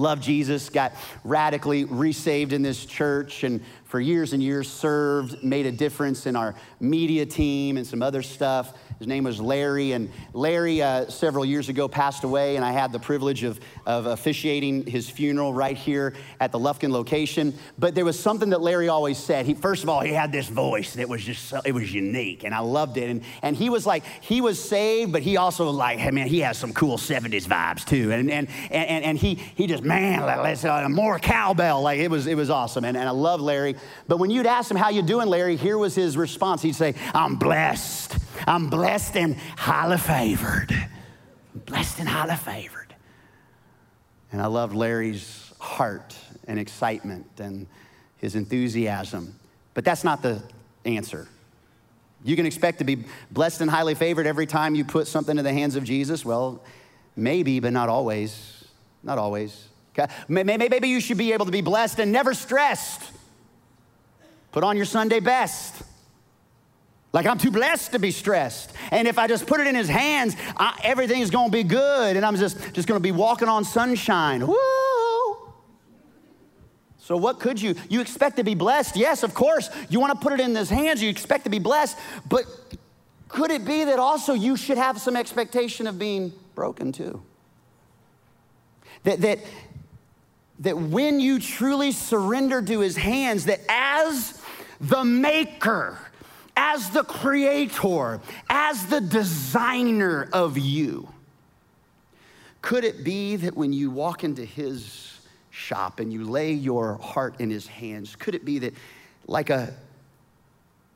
[0.00, 5.66] loved Jesus, got radically resaved in this church, and for years and years served, made
[5.66, 8.72] a difference in our media team and some other stuff.
[9.00, 12.92] His name was Larry, and Larry, uh, several years ago, passed away, and I had
[12.92, 17.52] the privilege of, of officiating his funeral right here at the Lufkin location.
[17.78, 19.44] But there was something that Larry always said.
[19.44, 22.44] He, first of all, he had this voice that was just, so, it was unique,
[22.44, 23.10] and I loved it.
[23.10, 26.40] And, and he was like, he was saved, but he also like, hey, man, he
[26.40, 28.12] has some cool 70s vibes too.
[28.12, 31.82] And, and, and, and he, he just, man, let's, uh, more cowbell.
[31.82, 33.76] Like, it was, it was awesome, and, and I love Larry.
[34.08, 36.62] But when you'd ask him, how you doing, Larry, here was his response.
[36.62, 38.16] He'd say, I'm blessed.
[38.46, 40.74] I'm blessed and highly favored.
[41.66, 42.94] Blessed and highly favored.
[44.32, 46.16] And I loved Larry's heart
[46.46, 47.66] and excitement and
[48.18, 49.34] his enthusiasm.
[49.74, 50.42] But that's not the
[50.84, 51.28] answer.
[52.24, 55.44] You can expect to be blessed and highly favored every time you put something in
[55.44, 56.24] the hands of Jesus.
[56.24, 56.62] Well,
[57.16, 58.64] maybe, but not always.
[59.02, 59.68] Not always.
[59.98, 60.12] Okay?
[60.28, 63.12] Maybe you should be able to be blessed and never stressed.
[64.52, 65.82] Put on your Sunday best.
[67.12, 68.72] Like I'm too blessed to be stressed.
[68.90, 72.16] And if I just put it in his hands, I, everything's gonna be good.
[72.16, 74.46] And I'm just, just gonna be walking on sunshine.
[74.46, 74.56] Woo!
[76.98, 77.74] So, what could you?
[77.88, 78.96] You expect to be blessed?
[78.96, 79.68] Yes, of course.
[79.88, 81.98] You wanna put it in his hands, you expect to be blessed.
[82.28, 82.44] But
[83.28, 87.22] could it be that also you should have some expectation of being broken too?
[89.04, 89.38] That, that,
[90.60, 94.39] that when you truly surrender to his hands, that as
[94.80, 95.98] the maker,
[96.56, 101.08] as the creator, as the designer of you.
[102.62, 107.40] Could it be that when you walk into his shop and you lay your heart
[107.40, 108.74] in his hands, could it be that
[109.26, 109.74] like a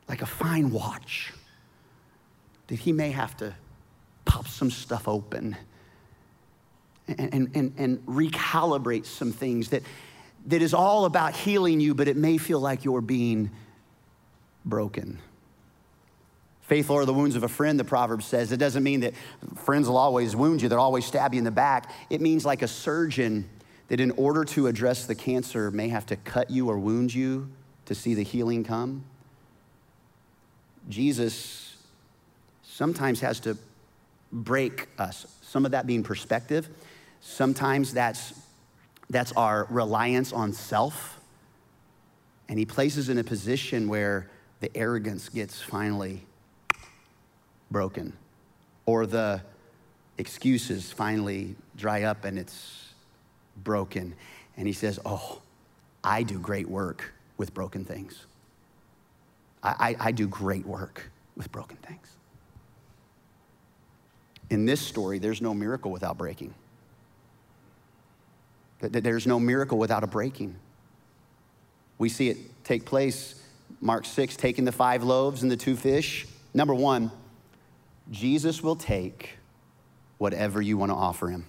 [0.07, 1.33] like a fine watch
[2.67, 3.53] that he may have to
[4.25, 5.55] pop some stuff open
[7.07, 9.83] and, and, and, recalibrate some things that,
[10.47, 13.51] that is all about healing you, but it may feel like you're being
[14.65, 15.19] broken.
[16.61, 18.51] Faithful are the wounds of a friend, the proverb says.
[18.51, 19.13] It doesn't mean that
[19.55, 21.91] friends will always wound you, they'll always stab you in the back.
[22.09, 23.47] It means like a surgeon
[23.87, 27.49] that in order to address the cancer may have to cut you or wound you
[27.85, 29.03] to see the healing come.
[30.89, 31.77] Jesus
[32.63, 33.57] sometimes has to
[34.31, 35.27] break us.
[35.41, 36.67] Some of that being perspective,
[37.21, 38.33] sometimes that's,
[39.09, 41.19] that's our reliance on self.
[42.49, 46.25] And he places in a position where the arrogance gets finally
[47.71, 48.13] broken,
[48.85, 49.41] or the
[50.17, 52.93] excuses finally dry up and it's
[53.63, 54.15] broken.
[54.57, 55.41] And he says, Oh,
[56.03, 58.25] I do great work with broken things.
[59.61, 62.15] I, I, I do great work with broken things.
[64.49, 66.53] In this story, there's no miracle without breaking.
[68.79, 70.55] There's no miracle without a breaking.
[71.97, 73.41] We see it take place,
[73.81, 76.25] Mark 6, taking the five loaves and the two fish.
[76.53, 77.11] Number one,
[78.11, 79.37] Jesus will take
[80.17, 81.45] whatever you want to offer him.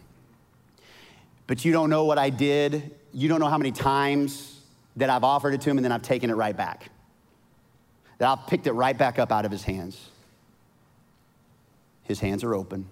[1.47, 2.91] but you don't know what I did.
[3.13, 4.61] You don't know how many times
[4.97, 6.91] that I've offered it to him and then I've taken it right back.
[8.19, 10.09] That I've picked it right back up out of his hands.
[12.03, 12.89] His hands are open.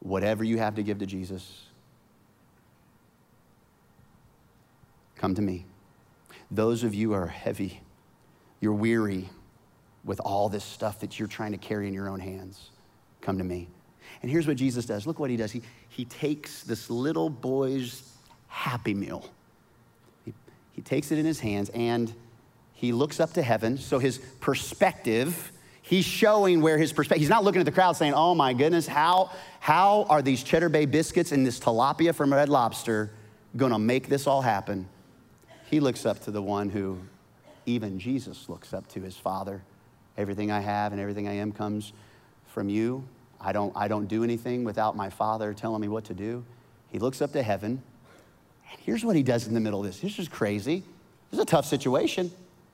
[0.00, 1.62] Whatever you have to give to Jesus,
[5.16, 5.66] come to me.
[6.52, 7.80] Those of you are heavy,
[8.60, 9.30] you're weary
[10.04, 12.70] with all this stuff that you're trying to carry in your own hands,
[13.22, 13.68] come to me.
[14.20, 15.06] And here's what Jesus does.
[15.06, 15.50] Look what he does.
[15.50, 18.12] He, he takes this little boy's
[18.48, 19.24] happy meal.
[20.26, 20.34] He,
[20.72, 22.12] he takes it in his hands and
[22.74, 23.78] he looks up to heaven.
[23.78, 28.12] So his perspective, he's showing where his perspective, he's not looking at the crowd saying,
[28.12, 32.50] oh my goodness, how, how are these Cheddar Bay biscuits and this tilapia from Red
[32.50, 33.10] Lobster
[33.56, 34.86] gonna make this all happen?
[35.72, 36.98] He looks up to the one who
[37.64, 39.62] even Jesus looks up to his Father.
[40.18, 41.94] Everything I have and everything I am comes
[42.46, 43.08] from you.
[43.40, 46.44] I don't, I don't do anything without my Father telling me what to do.
[46.90, 47.82] He looks up to heaven.
[48.70, 50.00] And here's what he does in the middle of this.
[50.00, 50.80] This is crazy.
[51.30, 52.30] This is a tough situation.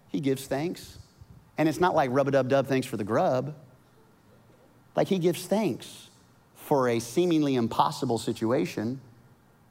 [0.08, 0.98] He gives thanks.
[1.56, 3.54] And it's not like rub a dub dub, thanks for the grub.
[4.96, 6.10] Like he gives thanks
[6.56, 9.00] for a seemingly impossible situation.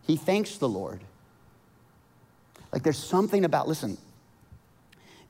[0.04, 1.02] He thanks the Lord.
[2.72, 3.98] Like there's something about, listen,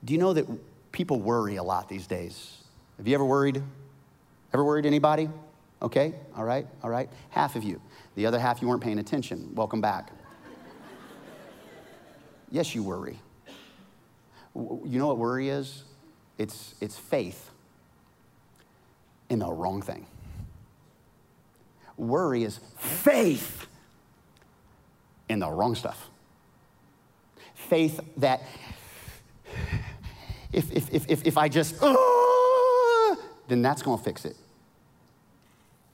[0.03, 0.47] do you know that
[0.91, 2.57] people worry a lot these days?
[2.97, 3.61] Have you ever worried?
[4.53, 5.29] Ever worried anybody?
[5.81, 7.09] Okay, all right, all right.
[7.29, 7.79] Half of you.
[8.15, 9.53] The other half, you weren't paying attention.
[9.53, 10.09] Welcome back.
[12.51, 13.19] yes, you worry.
[14.55, 15.83] You know what worry is?
[16.39, 17.51] It's, it's faith
[19.29, 20.07] in the wrong thing.
[21.95, 23.67] Worry is faith
[25.29, 26.09] in the wrong stuff
[27.57, 28.41] faith that
[30.53, 33.15] if, if, if, if, if I just, uh,
[33.47, 34.35] then that's going to fix it.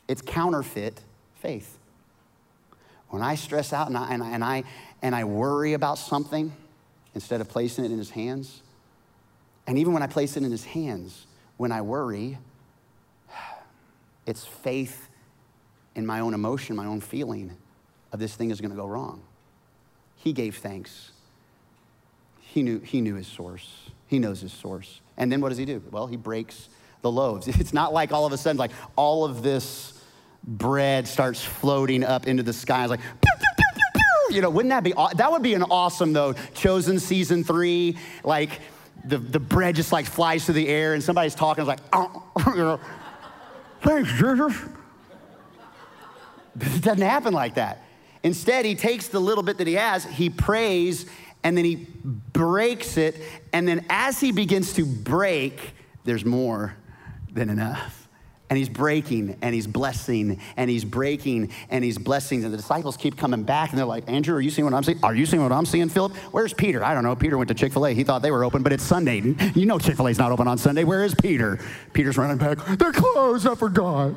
[0.08, 1.02] It's counterfeit
[1.36, 1.78] faith.
[3.10, 4.64] When I stress out and I, and, I, and, I,
[5.02, 6.52] and I worry about something
[7.16, 8.62] instead of placing it in his hands,
[9.66, 11.26] and even when I place it in his hands,
[11.58, 12.38] when I worry,
[14.26, 15.10] it's faith
[15.96, 17.56] in my own emotion, my own feeling
[18.12, 19.22] of this thing is going to go wrong.
[20.18, 21.13] He gave thanks
[22.54, 23.68] he knew, he knew his source.
[24.06, 25.02] He knows his source.
[25.18, 25.82] And then what does he do?
[25.90, 26.70] Well, he breaks
[27.02, 27.48] the loaves.
[27.60, 30.00] It's not like all of a sudden, like all of this
[30.44, 32.84] bread starts floating up into the sky.
[32.84, 33.00] It's like,
[34.30, 38.60] you know, wouldn't that be, that would be an awesome though, chosen season three, like
[39.04, 42.56] the, the bread just like flies through the air and somebody's talking, like, oh, you
[42.56, 42.80] know,
[43.82, 44.54] thanks, Jesus.
[46.62, 47.84] It doesn't happen like that.
[48.22, 51.08] Instead, he takes the little bit that he has, he prays,
[51.44, 51.88] and then he
[52.34, 53.16] breaks it.
[53.54, 56.76] And then as he begins to break, there's more
[57.32, 58.00] than enough.
[58.50, 62.44] And he's breaking and he's blessing and he's breaking and he's blessing.
[62.44, 64.84] And the disciples keep coming back and they're like, Andrew, are you seeing what I'm
[64.84, 65.00] seeing?
[65.02, 66.14] Are you seeing what I'm seeing, Philip?
[66.32, 66.84] Where's Peter?
[66.84, 67.16] I don't know.
[67.16, 67.94] Peter went to Chick fil A.
[67.94, 69.22] He thought they were open, but it's Sunday.
[69.56, 70.84] You know Chick fil A's not open on Sunday.
[70.84, 71.58] Where is Peter?
[71.94, 72.60] Peter's running back.
[72.78, 73.48] They're closed.
[73.48, 74.14] I forgot.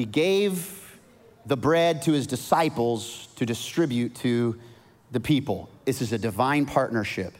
[0.00, 0.89] he gave
[1.46, 4.58] the bread to his disciples to distribute to
[5.10, 5.68] the people.
[5.84, 7.34] This is a divine partnership.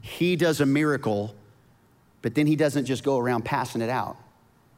[0.00, 1.34] He does a miracle,
[2.22, 4.16] but then he doesn't just go around passing it out.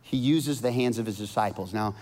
[0.02, 1.74] He uses the hands of his disciples.
[1.74, 1.94] Now,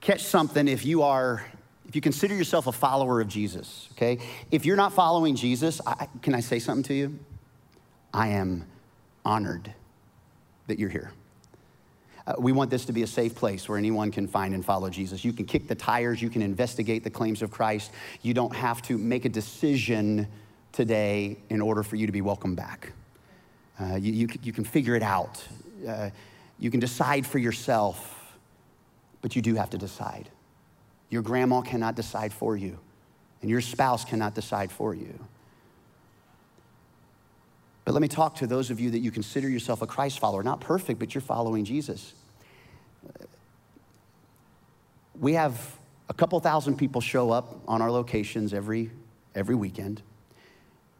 [0.00, 1.44] catch something if you are
[1.88, 4.18] if you consider yourself a follower of Jesus, okay?
[4.50, 7.18] If you're not following Jesus, I, can I say something to you?
[8.14, 8.66] I am
[9.26, 9.74] honored
[10.68, 11.12] that you're here.
[12.26, 14.88] Uh, we want this to be a safe place where anyone can find and follow
[14.88, 15.24] Jesus.
[15.24, 17.90] You can kick the tires, you can investigate the claims of Christ.
[18.22, 20.28] You don't have to make a decision
[20.72, 22.92] today in order for you to be welcome back.
[23.80, 25.42] Uh, you, you, you, can figure it out.
[25.86, 26.10] Uh,
[26.58, 28.36] you can decide for yourself,
[29.20, 30.28] but you do have to decide.
[31.10, 32.78] Your grandma cannot decide for you,
[33.40, 35.18] and your spouse cannot decide for you.
[37.84, 40.42] But let me talk to those of you that you consider yourself a Christ follower,
[40.42, 42.14] not perfect, but you're following Jesus.
[45.18, 45.76] We have
[46.08, 48.90] a couple thousand people show up on our locations every,
[49.34, 50.02] every weekend.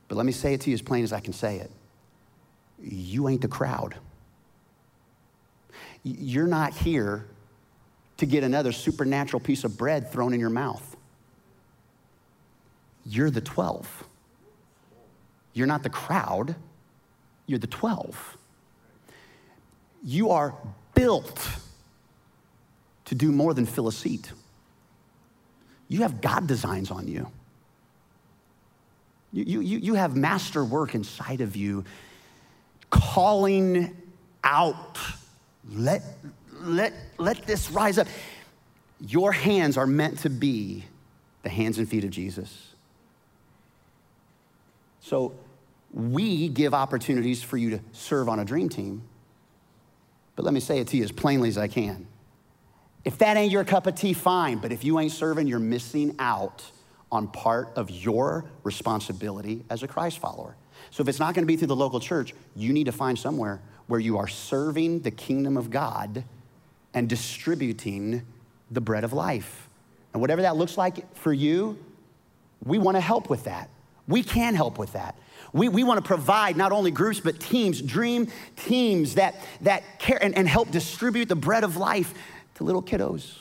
[0.08, 1.70] But let me say it to you as plain as I can say it.
[2.82, 3.94] You ain't the crowd.
[6.02, 7.26] You're not here
[8.16, 10.96] to get another supernatural piece of bread thrown in your mouth.
[13.06, 14.04] You're the 12.
[15.54, 16.56] You're not the crowd
[17.46, 18.38] you're the 12.
[20.04, 20.54] You are
[20.94, 21.48] built
[23.06, 24.32] to do more than fill a seat.
[25.88, 27.30] You have God designs on you.
[29.32, 31.84] You, you, you have master work inside of you
[32.90, 33.96] calling
[34.44, 34.98] out,
[35.70, 36.02] let,
[36.60, 38.06] let, let this rise up.
[39.00, 40.84] Your hands are meant to be
[41.42, 42.68] the hands and feet of Jesus.
[45.00, 45.32] So
[45.92, 49.02] we give opportunities for you to serve on a dream team.
[50.36, 52.06] But let me say it to you as plainly as I can.
[53.04, 54.58] If that ain't your cup of tea, fine.
[54.58, 56.64] But if you ain't serving, you're missing out
[57.10, 60.56] on part of your responsibility as a Christ follower.
[60.90, 63.18] So if it's not going to be through the local church, you need to find
[63.18, 66.24] somewhere where you are serving the kingdom of God
[66.94, 68.22] and distributing
[68.70, 69.68] the bread of life.
[70.12, 71.78] And whatever that looks like for you,
[72.64, 73.68] we want to help with that.
[74.08, 75.16] We can help with that.
[75.52, 80.22] We, we want to provide not only groups, but teams, dream teams that, that care
[80.22, 82.14] and, and help distribute the bread of life
[82.54, 83.38] to little kiddos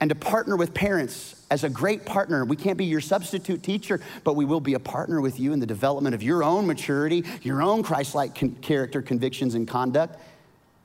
[0.00, 2.44] and to partner with parents as a great partner.
[2.44, 5.60] We can't be your substitute teacher, but we will be a partner with you in
[5.60, 10.18] the development of your own maturity, your own Christ like con- character, convictions, and conduct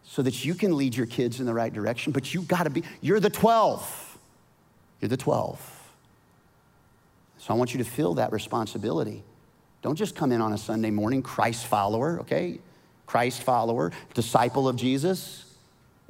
[0.03, 2.14] so that you can lead your kids in the right direction.
[2.14, 4.18] But you got to be, you're the 12.
[5.01, 5.91] You're the 12.
[7.39, 9.24] So I want you to feel that responsibility.
[9.82, 12.59] Don't just come in on a Sunday morning, Christ follower, okay?
[13.05, 15.55] Christ follower, disciple of Jesus,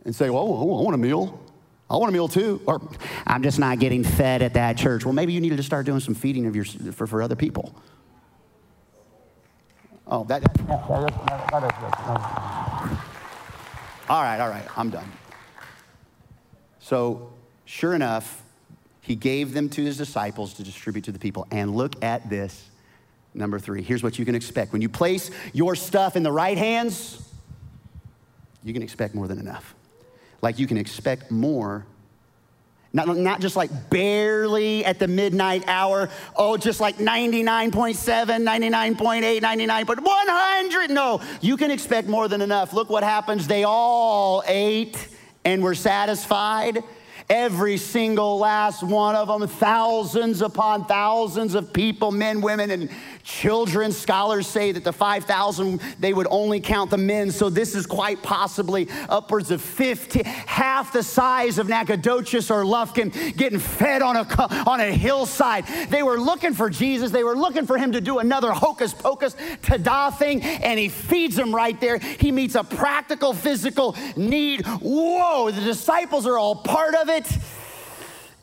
[0.05, 1.39] and say, well, I want a meal.
[1.89, 2.61] I want a meal too.
[2.65, 2.81] Or
[3.25, 5.05] I'm just not getting fed at that church.
[5.05, 7.75] Well, maybe you needed to start doing some feeding of your, for, for other people.
[10.09, 10.41] Oh, that,
[14.09, 15.11] all right, all right, I'm done.
[16.79, 17.33] So,
[17.65, 18.41] sure enough,
[19.01, 21.45] he gave them to his disciples to distribute to the people.
[21.51, 22.69] And look at this.
[23.37, 24.73] Number three, here's what you can expect.
[24.73, 27.21] When you place your stuff in the right hands,
[28.63, 29.75] you can expect more than enough.
[30.41, 31.85] Like you can expect more
[32.93, 40.89] not, not just like barely at the midnight hour, oh, just like 99.7, 99.8, 99.100.
[40.89, 42.73] No, you can expect more than enough.
[42.73, 43.45] Look what happens.
[43.45, 45.09] They all ate
[45.45, 46.81] and were satisfied.
[47.29, 52.89] Every single last one of them, thousands upon thousands of people, men, women, and
[53.27, 53.91] children.
[53.91, 57.29] Scholars say that the 5,000, they would only count the men.
[57.29, 63.11] So this is quite possibly upwards of 50, half the size of Nacogdoches or Lufkin
[63.35, 64.25] getting fed on a,
[64.65, 65.67] on a hillside.
[65.89, 67.11] They were looking for Jesus.
[67.11, 71.35] They were looking for him to do another hocus pocus tada thing, and he feeds
[71.35, 71.99] them right there.
[71.99, 74.65] He meets a practical, physical need.
[74.65, 77.27] Whoa, the disciples are all part of it.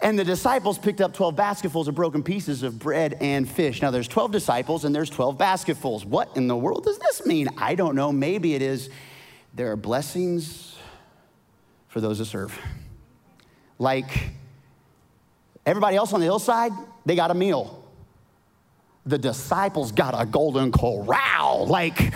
[0.04, 3.80] And the disciples picked up 12 basketfuls of broken pieces of bread and fish.
[3.80, 6.04] Now, there's 12 disciples and there's 12 basketfuls.
[6.04, 7.48] What in the world does this mean?
[7.56, 8.12] I don't know.
[8.12, 8.90] Maybe it is
[9.54, 10.76] there are blessings
[11.88, 12.56] for those who serve.
[13.78, 14.32] Like
[15.64, 16.72] everybody else on the hillside,
[17.06, 17.82] they got a meal.
[19.06, 21.66] The disciples got a golden corral.
[21.66, 22.12] Like,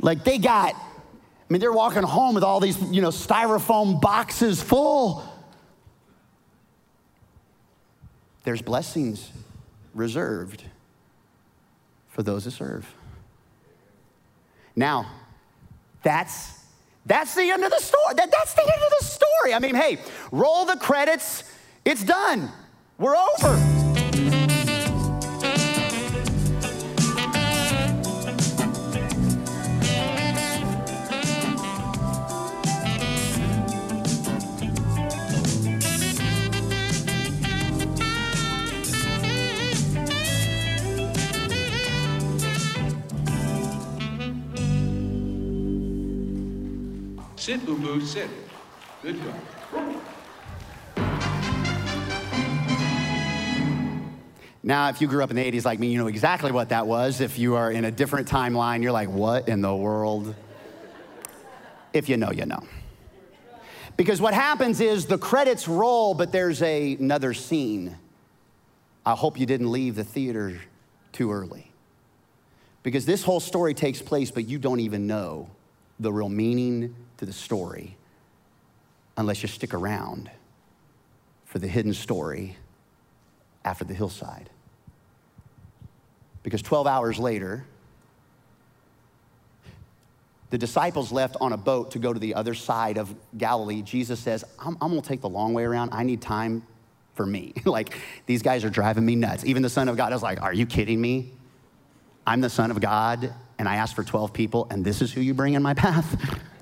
[0.00, 4.60] like they got, I mean, they're walking home with all these, you know, styrofoam boxes
[4.60, 5.30] full
[8.44, 9.30] there's blessings
[9.94, 10.64] reserved
[12.08, 12.94] for those who serve.
[14.76, 15.06] Now,
[16.02, 16.60] that's
[17.06, 18.14] that's the end of the story.
[18.16, 19.54] That, that's the end of the story.
[19.54, 19.98] I mean, hey,
[20.32, 21.44] roll the credits.
[21.84, 22.50] It's done.
[22.98, 23.83] We're over.
[47.44, 48.30] Sit, Ubu, sit.
[49.02, 49.34] Good girl.
[54.62, 56.86] Now, if you grew up in the 80s like me, you know exactly what that
[56.86, 57.20] was.
[57.20, 60.34] If you are in a different timeline, you're like, what in the world?
[61.92, 62.62] If you know, you know.
[63.98, 67.94] Because what happens is the credits roll, but there's a, another scene.
[69.04, 70.62] I hope you didn't leave the theater
[71.12, 71.70] too early.
[72.82, 75.50] Because this whole story takes place, but you don't even know
[76.00, 77.96] the real meaning to the story
[79.16, 80.30] unless you stick around
[81.44, 82.56] for the hidden story
[83.64, 84.50] after the hillside.
[86.42, 87.64] Because 12 hours later,
[90.50, 93.82] the disciples left on a boat to go to the other side of Galilee.
[93.82, 95.90] Jesus says, I'm, I'm gonna take the long way around.
[95.92, 96.62] I need time
[97.14, 97.54] for me.
[97.64, 97.96] like,
[98.26, 99.44] these guys are driving me nuts.
[99.44, 101.32] Even the Son of God is like, Are you kidding me?
[102.26, 105.20] I'm the Son of God, and I asked for 12 people, and this is who
[105.20, 106.40] you bring in my path?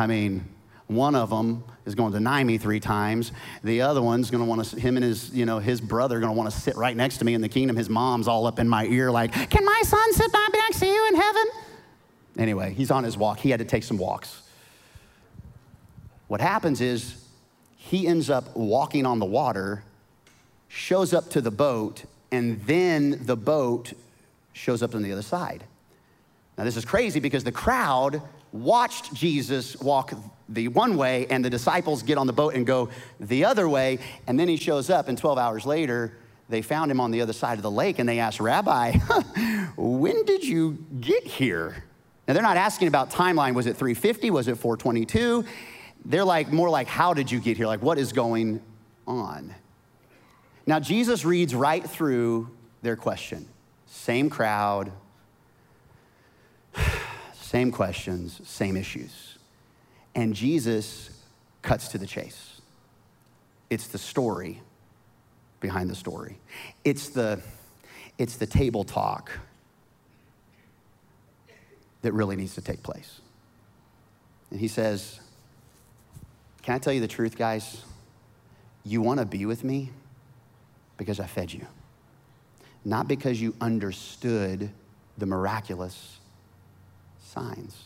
[0.00, 0.46] I mean,
[0.86, 3.32] one of them is going to deny me three times.
[3.62, 6.32] The other one's going to want to, him and his, you know, his brother going
[6.32, 7.76] to want to sit right next to me in the kingdom.
[7.76, 10.86] His mom's all up in my ear, like, can my son sit by next to
[10.86, 11.44] you in heaven?
[12.38, 13.40] Anyway, he's on his walk.
[13.40, 14.40] He had to take some walks.
[16.28, 17.22] What happens is
[17.76, 19.84] he ends up walking on the water,
[20.68, 23.92] shows up to the boat, and then the boat
[24.54, 25.64] shows up on the other side.
[26.56, 28.22] Now, this is crazy because the crowd
[28.52, 30.12] watched Jesus walk
[30.48, 32.90] the one way, and the disciples get on the boat and go
[33.20, 33.98] the other way.
[34.26, 36.12] And then he shows up, and 12 hours later,
[36.50, 38.92] they found him on the other side of the lake and they asked, Rabbi,
[39.76, 41.84] when did you get here?
[42.26, 43.54] Now, they're not asking about timeline.
[43.54, 44.30] Was it 350?
[44.30, 45.44] Was it 422?
[46.04, 47.66] They're like, more like, how did you get here?
[47.66, 48.60] Like, what is going
[49.06, 49.54] on?
[50.66, 52.50] Now, Jesus reads right through
[52.82, 53.48] their question.
[53.86, 54.92] Same crowd,
[57.50, 59.36] same questions, same issues.
[60.14, 61.10] And Jesus
[61.62, 62.60] cuts to the chase.
[63.70, 64.62] It's the story
[65.58, 66.38] behind the story.
[66.84, 67.40] It's the,
[68.18, 69.32] it's the table talk
[72.02, 73.20] that really needs to take place.
[74.52, 75.18] And he says,
[76.62, 77.82] Can I tell you the truth, guys?
[78.84, 79.90] You want to be with me
[80.96, 81.66] because I fed you,
[82.84, 84.70] not because you understood
[85.18, 86.20] the miraculous
[87.30, 87.84] signs.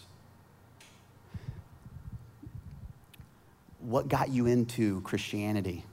[3.80, 5.84] What got you into Christianity?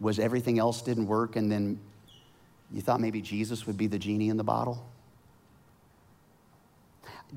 [0.00, 1.80] Was everything else didn't work and then
[2.72, 4.84] you thought maybe Jesus would be the genie in the bottle?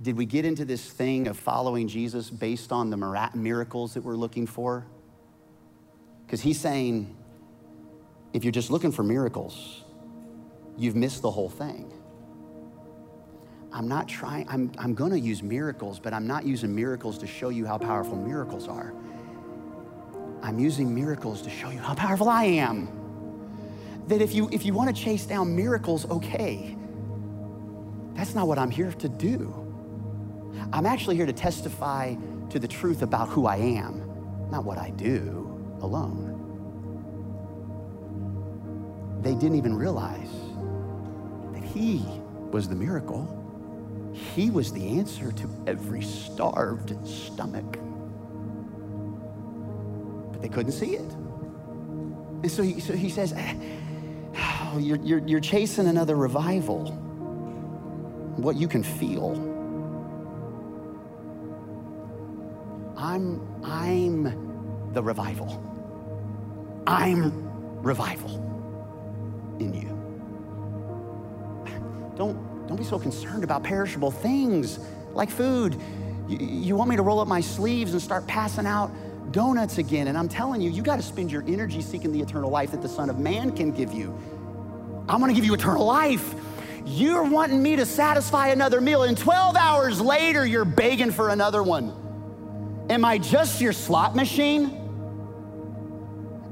[0.02, 4.16] Did we get into this thing of following Jesus based on the miracles that we're
[4.16, 4.86] looking for?
[6.26, 7.16] Because he's saying,
[8.34, 9.84] if you're just looking for miracles,
[10.78, 11.92] you've missed the whole thing.
[13.72, 17.50] I'm not trying, I'm, I'm to use miracles, but I'm not using miracles to show
[17.50, 18.94] you how powerful miracles are.
[20.42, 22.90] I'm using miracles to show you how powerful I am.
[24.08, 26.76] That if you, if you want to chase down miracles, okay.
[28.16, 29.54] That's not what I'm here to do.
[30.74, 32.16] I'm actually here to testify
[32.50, 36.26] to the truth about who I am, not what I do alone.
[39.22, 40.32] They didn't even realize
[41.54, 42.04] that He
[42.52, 43.39] was the miracle.
[44.14, 47.80] He was the answer to every starved stomach.
[50.32, 51.12] But they couldn't see it.
[52.42, 53.34] And so he, so he says,
[54.36, 56.92] ah, oh, you're, you're, you're chasing another revival,
[58.38, 59.34] what you can feel.
[62.98, 65.66] I'm, I'm the revival.
[66.88, 68.46] I'm revival
[69.60, 69.90] in you.
[72.16, 74.78] Don't don't be so concerned about perishable things
[75.14, 75.76] like food.
[76.28, 78.92] You, you want me to roll up my sleeves and start passing out
[79.32, 80.08] donuts again.
[80.08, 82.84] And I'm telling you, you got to spend your energy seeking the eternal life that
[82.84, 84.16] the Son of Man can give you.
[85.10, 86.36] I'm going to give you eternal life.
[86.86, 91.64] You're wanting me to satisfy another meal, and 12 hours later, you're begging for another
[91.64, 92.86] one.
[92.88, 94.66] Am I just your slot machine?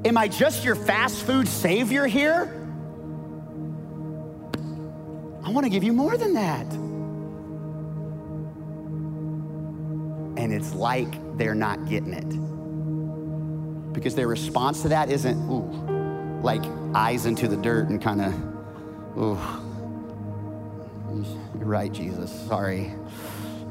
[0.03, 2.56] Am I just your fast food savior here?
[5.47, 6.65] I want to give you more than that.
[10.35, 13.93] And it's like they're not getting it.
[13.93, 16.61] Because their response to that isn't, ooh, like
[16.93, 18.33] eyes into the dirt and kind of,
[19.17, 19.39] ooh,
[21.57, 22.91] you're right, Jesus, sorry.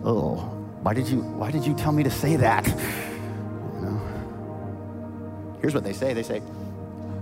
[0.03, 0.37] Oh,
[0.81, 2.67] why did you, why did you tell me to say that?
[2.67, 5.59] You know?
[5.61, 6.15] Here's what they say.
[6.15, 6.41] They say,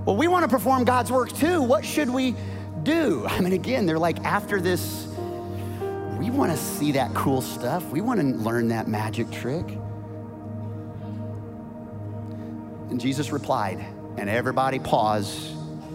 [0.05, 1.61] well, we want to perform God's work too.
[1.61, 2.37] What should we
[2.85, 3.27] do.
[3.27, 5.09] I mean, again, they're like, after this,
[6.19, 7.85] we want to see that cool stuff.
[7.91, 9.67] We want to learn that magic trick.
[12.91, 13.85] And Jesus replied,
[14.17, 15.53] and everybody pause,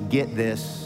[0.09, 0.85] get this.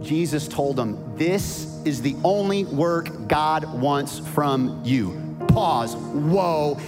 [0.00, 5.36] Jesus told them, This is the only work God wants from you.
[5.48, 5.96] Pause.
[5.96, 6.78] Whoa.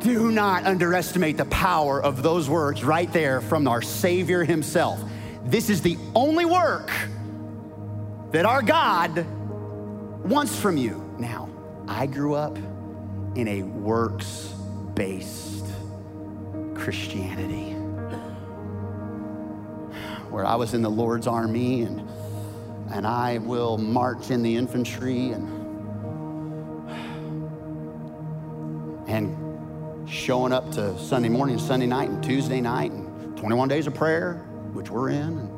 [0.00, 5.00] Do not underestimate the power of those words right there from our Savior Himself.
[5.44, 6.90] This is the only work
[8.30, 9.26] that our God
[10.24, 11.14] wants from you.
[11.18, 11.48] Now,
[11.88, 12.56] I grew up
[13.34, 14.54] in a works
[14.94, 15.64] based
[16.74, 17.72] Christianity
[20.28, 22.08] where I was in the Lord's army and,
[22.92, 25.48] and I will march in the infantry and,
[29.08, 33.94] and showing up to Sunday morning, Sunday night, and Tuesday night, and 21 days of
[33.94, 35.50] prayer which we're in.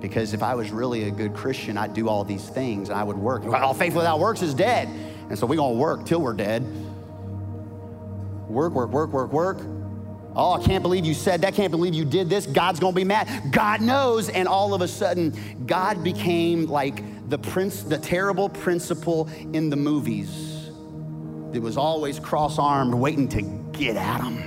[0.00, 3.02] Because if I was really a good Christian, I'd do all these things and I
[3.02, 3.44] would work.
[3.46, 4.88] All faith without works is dead.
[5.28, 6.62] And so we're going to work till we're dead.
[8.48, 9.60] Work, work, work, work, work.
[10.36, 11.54] Oh, I can't believe you said that.
[11.54, 12.46] Can't believe you did this.
[12.46, 13.50] God's going to be mad.
[13.50, 14.28] God knows.
[14.28, 15.34] And all of a sudden,
[15.66, 20.68] God became like the prince, the terrible principal in the movies
[21.52, 23.40] that was always cross armed, waiting to
[23.72, 24.38] get at him.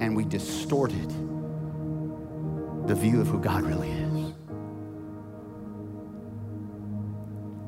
[0.00, 1.12] And we distorted
[2.86, 4.02] the view of who God really is.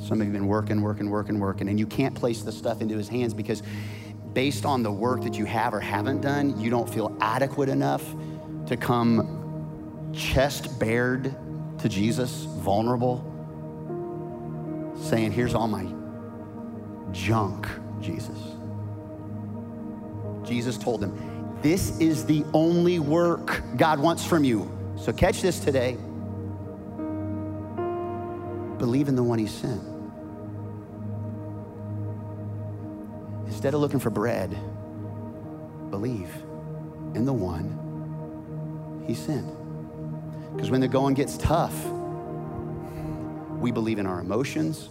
[0.04, 2.82] Some of you have been working, working, working, working, and you can't place the stuff
[2.82, 3.62] into his hands because
[4.34, 8.04] based on the work that you have or haven't done, you don't feel adequate enough
[8.66, 11.34] to come chest bared
[11.78, 13.30] to Jesus, vulnerable,
[15.00, 15.86] saying, Here's all my
[17.12, 17.66] junk,
[18.02, 18.38] Jesus.
[20.46, 24.70] Jesus told them, This is the only work God wants from you.
[24.97, 25.97] So catch this today.
[28.78, 29.82] Believe in the one he sent.
[33.47, 34.51] Instead of looking for bread,
[35.90, 36.28] believe
[37.14, 39.47] in the one he sent.
[40.55, 41.74] Because when the going gets tough,
[43.59, 44.90] we believe in our emotions.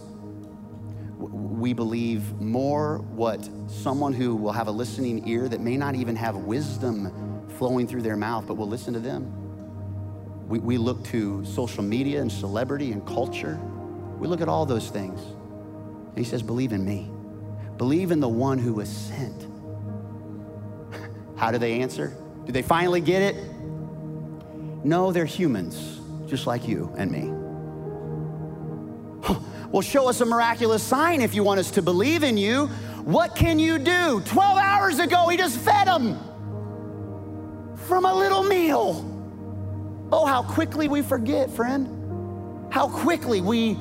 [1.18, 6.16] We believe more what someone who will have a listening ear that may not even
[6.16, 9.43] have wisdom flowing through their mouth, but will listen to them.
[10.48, 13.58] We, we look to social media and celebrity and culture.
[14.18, 15.20] We look at all those things.
[15.20, 17.10] And he says, Believe in me.
[17.76, 19.46] Believe in the one who was sent.
[21.36, 22.16] How do they answer?
[22.44, 23.36] Do they finally get it?
[24.84, 27.32] No, they're humans, just like you and me.
[29.74, 32.66] Well, show us a miraculous sign if you want us to believe in you.
[33.02, 34.20] What can you do?
[34.20, 36.16] 12 hours ago, he just fed them
[37.74, 39.13] from a little meal.
[40.12, 42.72] Oh, how quickly we forget, friend.
[42.72, 43.74] How quickly we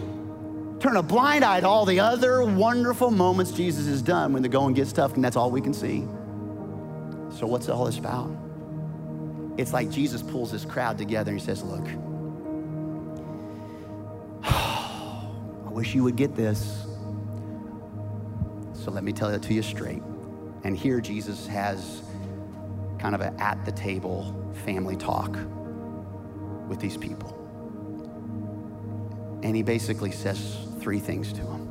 [0.79, 4.49] turn a blind eye to all the other wonderful moments Jesus has done when the
[4.49, 6.01] going gets tough, and that's all we can see.
[7.37, 8.31] So, what's all this about?
[9.57, 11.85] It's like Jesus pulls this crowd together and he says, Look,
[14.43, 16.85] I wish you would get this.
[18.73, 20.01] So, let me tell it to you straight.
[20.63, 22.03] And here, Jesus has
[22.99, 25.35] kind of an at the table family talk
[26.67, 27.39] with these people.
[29.43, 31.69] And he basically says three things to them.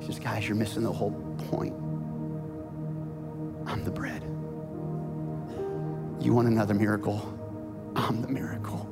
[0.00, 1.12] He says, Guys, you're missing the whole
[1.50, 1.74] point.
[3.66, 4.22] I'm the bread.
[6.20, 7.36] You want another miracle?
[7.96, 8.86] I'm the miracle.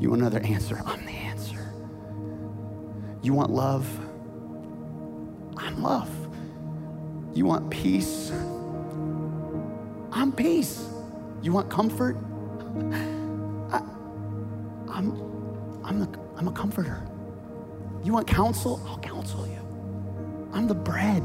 [0.00, 0.80] You want another answer?
[0.84, 1.72] I'm the answer.
[3.22, 3.86] You want love?
[5.56, 6.10] I'm love.
[7.34, 8.30] You want peace?
[10.10, 10.86] I'm peace.
[11.40, 12.16] You want comfort?
[13.72, 13.82] I,
[14.88, 15.12] I'm,
[15.84, 17.06] I'm, the, I'm a comforter.
[18.02, 18.82] You want counsel?
[18.86, 19.58] I'll counsel you.
[20.52, 21.22] I'm the bread.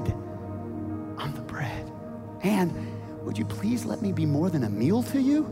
[1.17, 1.91] I'm the bread.
[2.43, 2.71] And
[3.25, 5.43] would you please let me be more than a meal to you?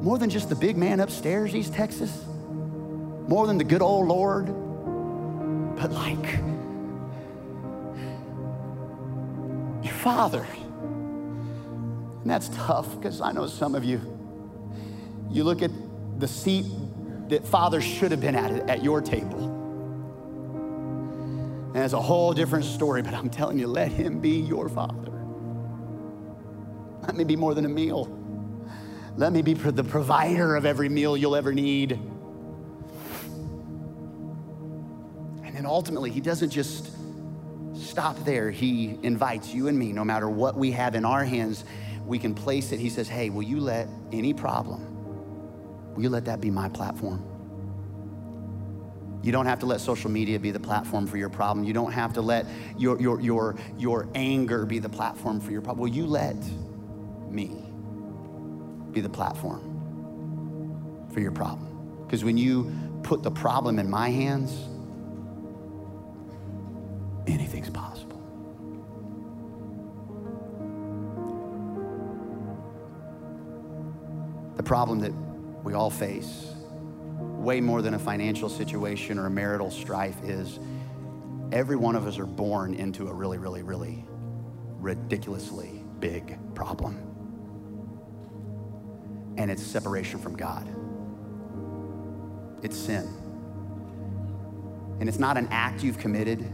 [0.00, 2.24] More than just the big man upstairs, East Texas?
[3.28, 4.46] More than the good old Lord?
[5.76, 6.38] But like
[9.82, 10.46] your father.
[12.22, 14.00] And that's tough because I know some of you,
[15.30, 15.70] you look at
[16.18, 16.66] the seat
[17.28, 19.46] that father should have been at at your table.
[21.74, 25.12] And it's a whole different story, but I'm telling you, let him be your father.
[27.02, 28.16] Let me be more than a meal.
[29.16, 31.92] Let me be the provider of every meal you'll ever need.
[35.44, 36.90] And then ultimately, he doesn't just
[37.74, 38.50] stop there.
[38.50, 41.64] He invites you and me, no matter what we have in our hands,
[42.04, 42.80] we can place it.
[42.80, 44.89] He says, Hey, will you let any problem,
[45.94, 47.24] will you let that be my platform?
[49.22, 51.64] You don't have to let social media be the platform for your problem.
[51.66, 52.46] You don't have to let
[52.78, 55.82] your, your, your, your anger be the platform for your problem.
[55.82, 56.36] Will you let
[57.28, 57.64] me
[58.92, 59.60] be the platform
[61.12, 61.68] for your problem?
[62.06, 62.72] Because when you
[63.02, 64.52] put the problem in my hands,
[67.26, 68.16] anything's possible.
[74.56, 75.12] The problem that
[75.62, 76.52] we all face,
[77.18, 80.58] way more than a financial situation or a marital strife, is
[81.52, 84.04] every one of us are born into a really, really, really
[84.78, 87.06] ridiculously big problem.
[89.36, 90.68] And it's separation from God,
[92.62, 93.08] it's sin.
[95.00, 96.50] And it's not an act you've committed,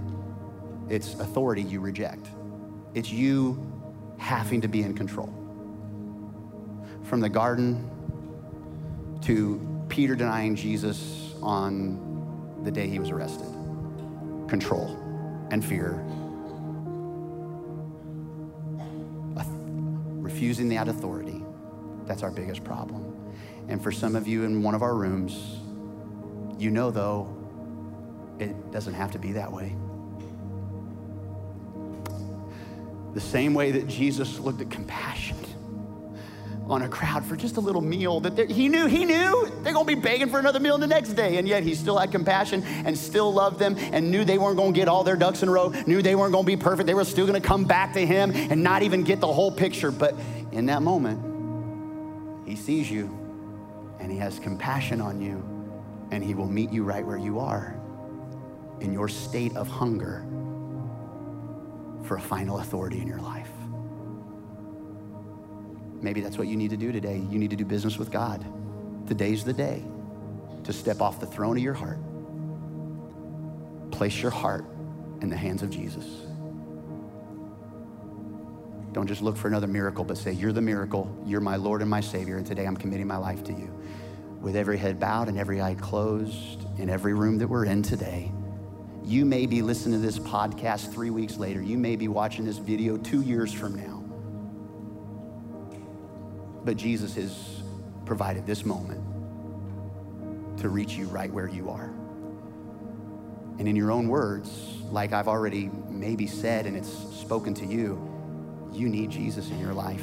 [0.89, 2.29] it's authority you reject.
[2.95, 3.73] It's you
[4.19, 5.33] having to be in control.
[7.03, 7.91] From the garden
[9.27, 13.49] to Peter denying Jesus on the day he was arrested
[14.49, 14.97] control
[15.51, 16.01] and fear,
[20.22, 21.43] refusing that authority.
[22.05, 23.33] That's our biggest problem.
[23.68, 25.57] And for some of you in one of our rooms,
[26.61, 27.35] you know though,
[28.39, 29.74] it doesn't have to be that way.
[33.14, 35.39] The same way that Jesus looked at compassion
[36.69, 39.85] on a crowd for just a little meal that he knew, he knew they're gonna
[39.85, 41.37] be begging for another meal the next day.
[41.37, 44.73] And yet he still had compassion and still loved them and knew they weren't gonna
[44.73, 46.87] get all their ducks in a row, knew they weren't gonna be perfect.
[46.87, 49.91] They were still gonna come back to him and not even get the whole picture.
[49.91, 50.14] But
[50.53, 53.17] in that moment, he sees you
[54.01, 55.43] and he has compassion on you
[56.11, 57.81] and he will meet you right where you are
[58.81, 60.25] in your state of hunger
[62.05, 63.36] for a final authority in your life.
[66.01, 67.17] Maybe that's what you need to do today.
[67.31, 68.45] You need to do business with God.
[69.07, 69.83] Today's the day
[70.65, 71.99] to step off the throne of your heart.
[73.91, 74.65] Place your heart
[75.23, 76.05] in the hands of Jesus.
[78.93, 81.15] Don't just look for another miracle, but say, You're the miracle.
[81.27, 82.39] You're my Lord and my Savior.
[82.39, 83.73] And today I'm committing my life to you.
[84.41, 88.33] With every head bowed and every eye closed, in every room that we're in today,
[89.05, 91.63] you may be listening to this podcast three weeks later.
[91.63, 93.96] You may be watching this video two years from now.
[96.67, 97.62] But Jesus has
[98.07, 99.01] provided this moment
[100.59, 101.93] to reach you right where you are.
[103.61, 104.51] And in your own words,
[104.91, 108.03] like I've already maybe said and it's spoken to you,
[108.73, 110.03] you need Jesus in your life.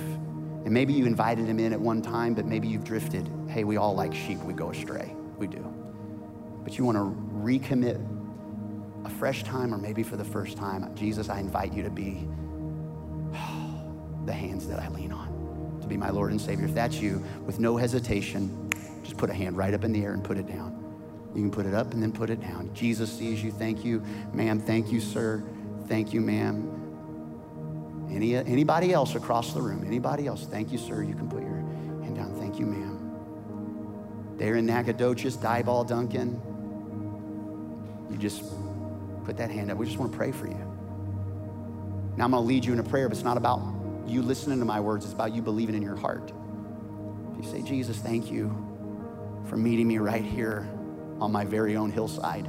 [0.63, 3.29] And maybe you invited him in at one time, but maybe you've drifted.
[3.49, 5.13] Hey, we all like sheep, we go astray.
[5.37, 5.61] We do.
[6.63, 8.01] But you want to recommit
[9.03, 10.95] a fresh time or maybe for the first time.
[10.95, 12.25] Jesus, I invite you to be
[14.25, 15.42] the hands that I lean on
[15.83, 16.65] to be my Lord and Savior.
[16.65, 18.69] If that's you, with no hesitation,
[19.03, 20.79] just put a hand right up in the air and put it down.
[21.35, 22.73] You can put it up and then put it down.
[22.73, 23.51] Jesus sees you.
[23.51, 24.03] Thank you,
[24.33, 24.59] ma'am.
[24.59, 25.43] Thank you, sir.
[25.87, 26.69] Thank you, ma'am.
[28.11, 29.83] Any, anybody else across the room?
[29.85, 30.45] Anybody else?
[30.45, 31.01] Thank you, sir.
[31.01, 31.55] You can put your
[32.03, 32.35] hand down.
[32.39, 34.35] Thank you, ma'am.
[34.37, 36.39] There in Nacogdoches, Diboll, Duncan.
[38.11, 38.43] You just
[39.25, 39.77] put that hand up.
[39.77, 40.73] We just want to pray for you.
[42.15, 43.59] Now I'm going to lead you in a prayer, but it's not about
[44.05, 46.31] you listening to my words, it's about you believing in your heart.
[47.31, 48.49] If you say, Jesus, thank you
[49.49, 50.67] for meeting me right here
[51.19, 52.45] on my very own hillside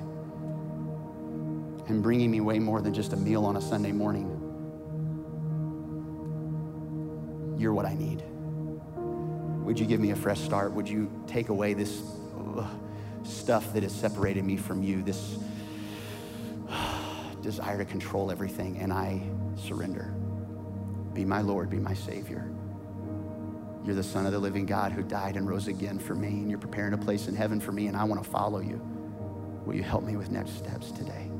[1.89, 4.31] and bringing me way more than just a meal on a Sunday morning.
[7.59, 8.23] You're what I need.
[9.65, 10.73] Would you give me a fresh start?
[10.73, 12.03] Would you take away this
[12.57, 12.67] uh,
[13.23, 15.39] stuff that has separated me from you, this
[16.69, 17.01] uh,
[17.43, 19.23] desire to control everything, and I
[19.57, 20.15] surrender?
[21.15, 22.51] Be my Lord, be my Savior.
[23.85, 26.51] You're the Son of the living God who died and rose again for me, and
[26.51, 28.81] you're preparing a place in heaven for me, and I want to follow you.
[29.65, 31.31] Will you help me with next steps today?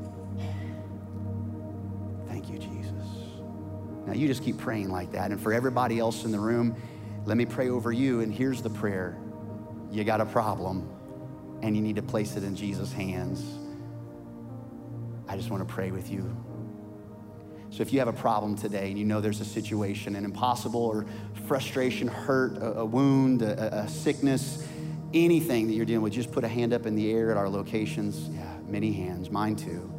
[2.27, 2.93] Thank you, Jesus.
[4.05, 5.31] Now, you just keep praying like that.
[5.31, 6.75] And for everybody else in the room,
[7.25, 8.21] let me pray over you.
[8.21, 9.17] And here's the prayer
[9.91, 10.89] you got a problem,
[11.61, 13.43] and you need to place it in Jesus' hands.
[15.27, 16.35] I just want to pray with you.
[17.75, 20.81] So if you have a problem today and you know there's a situation, an impossible
[20.81, 21.05] or
[21.45, 24.65] frustration, hurt, a, a wound, a, a, sickness,
[25.13, 27.49] anything that you're dealing with, just put a hand up in the air at our
[27.49, 28.29] locations.
[28.29, 29.29] Yeah, many hands.
[29.29, 29.93] Mine too.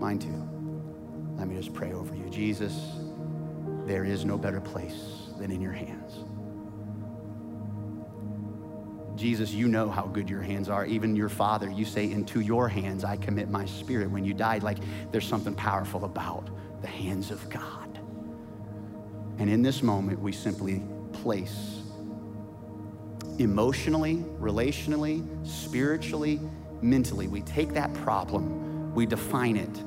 [0.00, 0.48] Mine too.
[1.38, 2.28] Let me just pray over you.
[2.28, 2.76] Jesus,
[3.86, 6.24] there is no better place than in your hands.
[9.14, 10.86] Jesus, you know how good your hands are.
[10.86, 14.10] Even your father, you say, Into your hands I commit my spirit.
[14.10, 14.78] When you died, like
[15.12, 16.50] there's something powerful about
[16.82, 17.98] the hands of God.
[19.38, 21.80] And in this moment, we simply place
[23.38, 26.40] emotionally, relationally, spiritually,
[26.82, 29.82] mentally, we take that problem, we define it.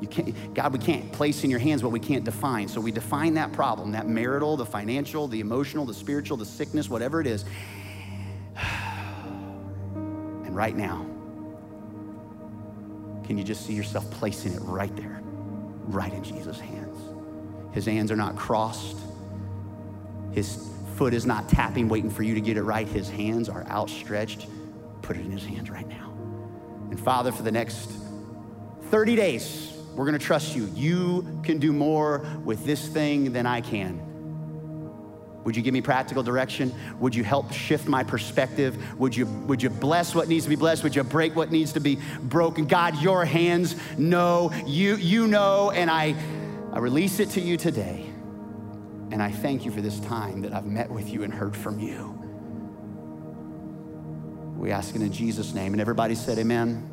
[0.00, 2.68] You can't, God, we can't place in your hands what we can't define.
[2.68, 6.88] So we define that problem, that marital, the financial, the emotional, the spiritual, the sickness,
[6.88, 7.44] whatever it is.
[10.44, 11.06] And right now,
[13.24, 15.22] can you just see yourself placing it right there?
[15.94, 16.96] Right in Jesus' hands.
[17.72, 18.96] His hands are not crossed,
[20.32, 22.86] his foot is not tapping, waiting for you to get it right.
[22.86, 24.46] His hands are outstretched.
[25.02, 26.12] Put it in his hands right now.
[26.90, 27.90] And Father, for the next
[28.90, 30.70] 30 days, we're going to trust you.
[30.74, 34.09] You can do more with this thing than I can.
[35.44, 36.72] Would you give me practical direction?
[36.98, 38.76] Would you help shift my perspective?
[38.98, 40.82] Would you, would you bless what needs to be blessed?
[40.82, 42.66] Would you break what needs to be broken?
[42.66, 46.14] God, your hands know, you, you know, and I,
[46.72, 48.06] I release it to you today.
[49.10, 51.80] And I thank you for this time that I've met with you and heard from
[51.80, 52.16] you.
[54.56, 55.72] We ask it in Jesus' name.
[55.72, 56.89] And everybody said, Amen.